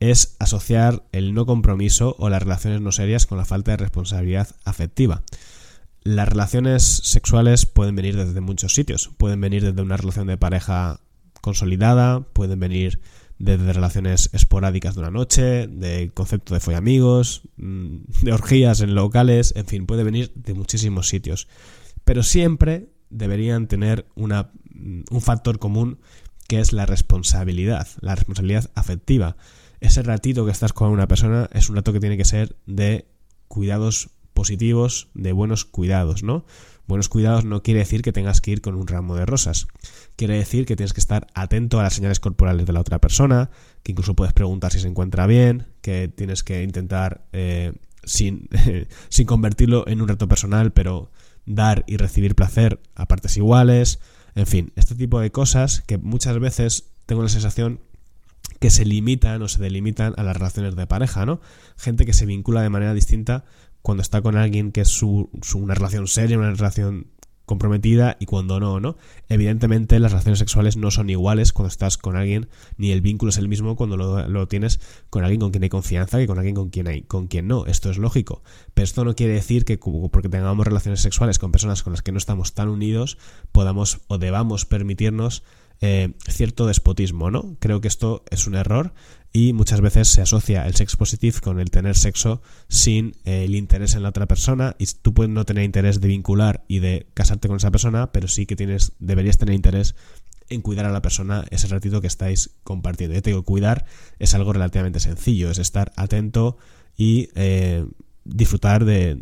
es 0.00 0.36
asociar 0.38 1.04
el 1.12 1.34
no 1.34 1.46
compromiso 1.46 2.16
o 2.18 2.28
las 2.28 2.42
relaciones 2.42 2.80
no 2.80 2.92
serias 2.92 3.26
con 3.26 3.38
la 3.38 3.44
falta 3.44 3.72
de 3.72 3.78
responsabilidad 3.78 4.48
afectiva. 4.64 5.22
Las 6.02 6.28
relaciones 6.28 6.84
sexuales 6.84 7.66
pueden 7.66 7.96
venir 7.96 8.16
desde 8.16 8.40
muchos 8.40 8.74
sitios. 8.74 9.10
Pueden 9.16 9.40
venir 9.40 9.64
desde 9.64 9.82
una 9.82 9.96
relación 9.96 10.26
de 10.26 10.36
pareja 10.36 11.00
consolidada, 11.40 12.20
pueden 12.32 12.60
venir 12.60 13.00
desde 13.38 13.72
relaciones 13.72 14.30
esporádicas 14.32 14.94
de 14.94 15.00
una 15.00 15.10
noche, 15.10 15.66
de 15.66 16.10
concepto 16.14 16.54
de 16.54 16.60
follamigos, 16.60 17.42
mm, 17.56 17.96
de 18.22 18.32
orgías 18.32 18.80
en 18.80 18.94
locales, 18.94 19.52
en 19.56 19.66
fin, 19.66 19.86
puede 19.86 20.04
venir 20.04 20.32
de 20.34 20.54
muchísimos 20.54 21.08
sitios. 21.08 21.48
Pero 22.04 22.22
siempre 22.22 22.88
deberían 23.10 23.68
tener 23.68 24.06
una, 24.14 24.50
mm, 24.70 25.02
un 25.10 25.20
factor 25.20 25.58
común 25.58 25.98
que 26.48 26.60
es 26.60 26.72
la 26.72 26.86
responsabilidad, 26.86 27.88
la 28.00 28.14
responsabilidad 28.14 28.70
afectiva. 28.74 29.36
Ese 29.80 30.02
ratito 30.02 30.44
que 30.44 30.52
estás 30.52 30.72
con 30.72 30.90
una 30.90 31.08
persona 31.08 31.50
es 31.52 31.68
un 31.68 31.76
rato 31.76 31.92
que 31.92 32.00
tiene 32.00 32.16
que 32.16 32.24
ser 32.24 32.56
de 32.66 33.06
cuidados 33.48 34.10
positivos 34.32 35.08
de 35.14 35.32
buenos 35.32 35.64
cuidados, 35.64 36.22
¿no? 36.22 36.44
Buenos 36.86 37.08
cuidados 37.08 37.44
no 37.44 37.62
quiere 37.62 37.80
decir 37.80 38.02
que 38.02 38.12
tengas 38.12 38.40
que 38.40 38.52
ir 38.52 38.60
con 38.60 38.76
un 38.76 38.86
ramo 38.86 39.16
de 39.16 39.26
rosas. 39.26 39.66
Quiere 40.14 40.36
decir 40.36 40.66
que 40.66 40.76
tienes 40.76 40.92
que 40.92 41.00
estar 41.00 41.26
atento 41.34 41.80
a 41.80 41.82
las 41.82 41.94
señales 41.94 42.20
corporales 42.20 42.64
de 42.64 42.72
la 42.72 42.80
otra 42.80 43.00
persona, 43.00 43.50
que 43.82 43.92
incluso 43.92 44.14
puedes 44.14 44.32
preguntar 44.32 44.72
si 44.72 44.78
se 44.78 44.86
encuentra 44.86 45.26
bien, 45.26 45.66
que 45.80 46.06
tienes 46.08 46.44
que 46.44 46.62
intentar, 46.62 47.26
eh, 47.32 47.72
sin, 48.04 48.48
sin 49.08 49.26
convertirlo 49.26 49.86
en 49.88 50.00
un 50.00 50.08
reto 50.08 50.28
personal, 50.28 50.72
pero 50.72 51.10
dar 51.44 51.82
y 51.88 51.96
recibir 51.96 52.36
placer 52.36 52.80
a 52.94 53.06
partes 53.06 53.36
iguales. 53.36 53.98
En 54.36 54.46
fin, 54.46 54.72
este 54.76 54.94
tipo 54.94 55.18
de 55.18 55.32
cosas 55.32 55.82
que 55.86 55.98
muchas 55.98 56.38
veces 56.38 56.84
tengo 57.06 57.22
la 57.22 57.28
sensación 57.28 57.80
que 58.60 58.70
se 58.70 58.84
limitan 58.84 59.42
o 59.42 59.48
se 59.48 59.60
delimitan 59.60 60.14
a 60.16 60.22
las 60.22 60.36
relaciones 60.36 60.76
de 60.76 60.86
pareja, 60.86 61.26
¿no? 61.26 61.40
Gente 61.76 62.06
que 62.06 62.12
se 62.12 62.26
vincula 62.26 62.62
de 62.62 62.70
manera 62.70 62.94
distinta 62.94 63.44
cuando 63.86 64.02
está 64.02 64.20
con 64.20 64.36
alguien 64.36 64.72
que 64.72 64.80
es 64.80 64.88
su, 64.88 65.30
una 65.54 65.76
relación 65.76 66.08
seria, 66.08 66.36
una 66.36 66.52
relación 66.52 67.06
comprometida 67.44 68.16
y 68.18 68.26
cuando 68.26 68.58
no, 68.58 68.80
¿no? 68.80 68.96
Evidentemente 69.28 70.00
las 70.00 70.10
relaciones 70.10 70.40
sexuales 70.40 70.76
no 70.76 70.90
son 70.90 71.08
iguales 71.08 71.52
cuando 71.52 71.68
estás 71.68 71.96
con 71.96 72.16
alguien, 72.16 72.48
ni 72.78 72.90
el 72.90 73.00
vínculo 73.00 73.30
es 73.30 73.38
el 73.38 73.46
mismo 73.46 73.76
cuando 73.76 73.96
lo, 73.96 74.48
tienes 74.48 74.80
con 75.08 75.22
alguien 75.22 75.38
con 75.38 75.52
quien 75.52 75.62
hay 75.62 75.68
confianza 75.68 76.18
que 76.18 76.26
con 76.26 76.36
alguien 76.36 76.56
con 76.56 76.70
quien 76.70 76.88
hay, 76.88 77.02
con 77.02 77.28
quien 77.28 77.46
no. 77.46 77.64
Esto 77.66 77.88
es 77.88 77.98
lógico. 77.98 78.42
Pero 78.74 78.82
esto 78.82 79.04
no 79.04 79.14
quiere 79.14 79.34
decir 79.34 79.64
que 79.64 79.78
porque 79.78 80.28
tengamos 80.28 80.66
relaciones 80.66 81.00
sexuales 81.00 81.38
con 81.38 81.52
personas 81.52 81.84
con 81.84 81.92
las 81.92 82.02
que 82.02 82.10
no 82.10 82.18
estamos 82.18 82.54
tan 82.54 82.68
unidos, 82.68 83.18
podamos 83.52 84.00
o 84.08 84.18
debamos 84.18 84.64
permitirnos 84.64 85.44
eh, 85.80 86.14
cierto 86.28 86.66
despotismo, 86.66 87.30
¿no? 87.30 87.56
Creo 87.58 87.80
que 87.80 87.88
esto 87.88 88.24
es 88.30 88.46
un 88.46 88.54
error 88.54 88.94
y 89.32 89.52
muchas 89.52 89.82
veces 89.82 90.08
se 90.08 90.22
asocia 90.22 90.66
el 90.66 90.74
sex 90.74 90.96
positive 90.96 91.40
con 91.40 91.60
el 91.60 91.70
tener 91.70 91.96
sexo 91.96 92.40
sin 92.68 93.16
eh, 93.24 93.44
el 93.44 93.54
interés 93.54 93.94
en 93.94 94.02
la 94.02 94.08
otra 94.08 94.26
persona 94.26 94.76
y 94.78 94.86
tú 94.86 95.12
puedes 95.12 95.30
no 95.30 95.44
tener 95.44 95.64
interés 95.64 96.00
de 96.00 96.08
vincular 96.08 96.64
y 96.68 96.78
de 96.78 97.06
casarte 97.12 97.48
con 97.48 97.58
esa 97.58 97.70
persona, 97.70 98.12
pero 98.12 98.28
sí 98.28 98.46
que 98.46 98.56
tienes 98.56 98.92
deberías 98.98 99.36
tener 99.36 99.54
interés 99.54 99.94
en 100.48 100.62
cuidar 100.62 100.86
a 100.86 100.90
la 100.90 101.02
persona 101.02 101.44
ese 101.50 101.66
ratito 101.66 102.00
que 102.00 102.06
estáis 102.06 102.50
compartiendo. 102.62 103.14
Yo 103.14 103.22
te 103.22 103.30
digo, 103.30 103.42
cuidar 103.42 103.84
es 104.18 104.34
algo 104.34 104.52
relativamente 104.52 105.00
sencillo, 105.00 105.50
es 105.50 105.58
estar 105.58 105.92
atento 105.96 106.56
y 106.96 107.28
eh, 107.34 107.84
disfrutar 108.24 108.84
de 108.84 109.20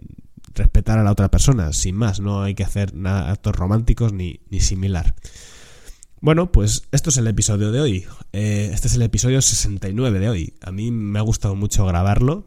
respetar 0.55 0.99
a 0.99 1.03
la 1.03 1.11
otra 1.11 1.31
persona, 1.31 1.73
sin 1.73 1.97
más, 1.97 2.21
no 2.21 2.43
hay 2.43 2.55
que 2.55 2.63
hacer 2.63 2.95
nada, 2.95 3.33
actos 3.33 3.57
románticos 3.57 4.13
ni, 4.13 4.41
ni 4.51 4.61
similar. 4.61 5.17
Bueno, 6.25 6.51
pues 6.51 6.85
esto 6.91 7.11
es 7.11 7.19
el 7.19 7.27
episodio 7.27 7.71
de 7.71 7.83
hoy. 7.83 8.07
Eh, 8.33 8.71
este 8.73 8.89
es 8.89 8.95
el 8.95 9.03
episodio 9.03 9.43
69 9.43 10.21
de 10.21 10.31
hoy. 10.31 10.55
A 10.63 10.73
mí 10.73 10.91
me 10.91 11.19
ha 11.19 11.23
gustado 11.23 11.55
mucho 11.55 11.85
grabarlo. 11.85 12.47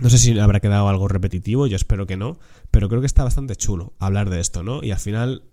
No 0.00 0.10
sé 0.10 0.18
si 0.18 0.38
habrá 0.38 0.60
quedado 0.60 0.86
algo 0.86 1.08
repetitivo, 1.08 1.66
yo 1.66 1.76
espero 1.76 2.06
que 2.06 2.18
no, 2.18 2.38
pero 2.70 2.90
creo 2.90 3.00
que 3.00 3.06
está 3.06 3.24
bastante 3.24 3.56
chulo 3.56 3.94
hablar 4.00 4.28
de 4.28 4.40
esto, 4.40 4.62
¿no? 4.62 4.82
Y 4.82 4.90
al 4.90 4.98
final, 4.98 5.44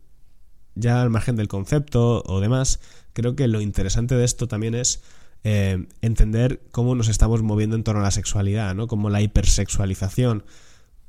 ya 0.75 1.01
al 1.01 1.09
margen 1.09 1.37
del 1.37 1.47
concepto 1.47 2.21
o 2.25 2.41
demás, 2.41 2.81
creo 3.13 3.37
que 3.37 3.47
lo 3.47 3.61
interesante 3.61 4.15
de 4.15 4.25
esto 4.25 4.49
también 4.49 4.75
es 4.75 5.01
eh, 5.45 5.87
entender 6.01 6.67
cómo 6.71 6.95
nos 6.95 7.07
estamos 7.07 7.43
moviendo 7.43 7.77
en 7.77 7.85
torno 7.85 8.01
a 8.01 8.03
la 8.03 8.11
sexualidad, 8.11 8.75
¿no? 8.75 8.87
Como 8.87 9.09
la 9.09 9.21
hipersexualización 9.21 10.43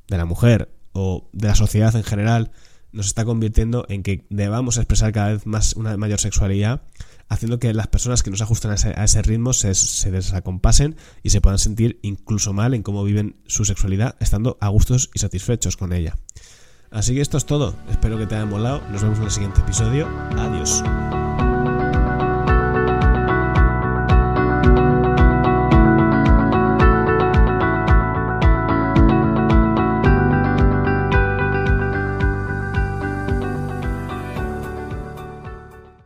de 0.07 0.17
la 0.17 0.25
mujer 0.25 0.71
o 0.93 1.31
de 1.33 1.49
la 1.49 1.57
sociedad 1.57 1.97
en 1.97 2.05
general 2.05 2.53
nos 2.93 3.07
está 3.07 3.25
convirtiendo 3.25 3.87
en 3.89 4.03
que 4.03 4.27
debamos 4.31 4.77
expresar 4.77 5.13
cada 5.13 5.33
vez 5.33 5.47
más 5.47 5.75
una 5.75 5.97
mayor 5.97 6.21
sexualidad 6.21 6.83
haciendo 7.29 7.59
que 7.59 7.75
las 7.75 7.89
personas 7.89 8.23
que 8.23 8.31
no 8.31 8.37
se 8.37 8.45
ajustan 8.45 8.73
a 8.73 9.05
ese, 9.05 9.23
ritmo 9.23 9.53
se, 9.53 9.75
se, 9.75 10.11
desacompasen 10.11 10.97
y 11.23 11.31
se 11.31 11.41
puedan 11.41 11.59
sentir 11.59 11.99
incluso 12.03 12.53
mal 12.53 12.75
en 12.75 12.83
cómo 12.83 13.05
viven 13.05 13.37
su 13.47 13.65
sexualidad, 13.65 14.17
estando 14.21 14.57
a 14.61 14.69
gustos 14.69 15.11
y 15.15 15.19
satisfechos 15.19 15.77
con 15.77 15.93
ella. 15.93 16.17
Así 16.91 17.15
que 17.15 17.21
esto 17.21 17.37
es 17.37 17.45
todo, 17.45 17.77
espero 17.91 18.17
que 18.19 18.27
te 18.27 18.35
haya 18.35 18.47
molado, 18.47 18.81
nos 18.91 19.03
vemos 19.03 19.19
en 19.19 19.25
el 19.25 19.31
siguiente 19.31 19.61
episodio, 19.61 20.09
adiós. 20.39 20.83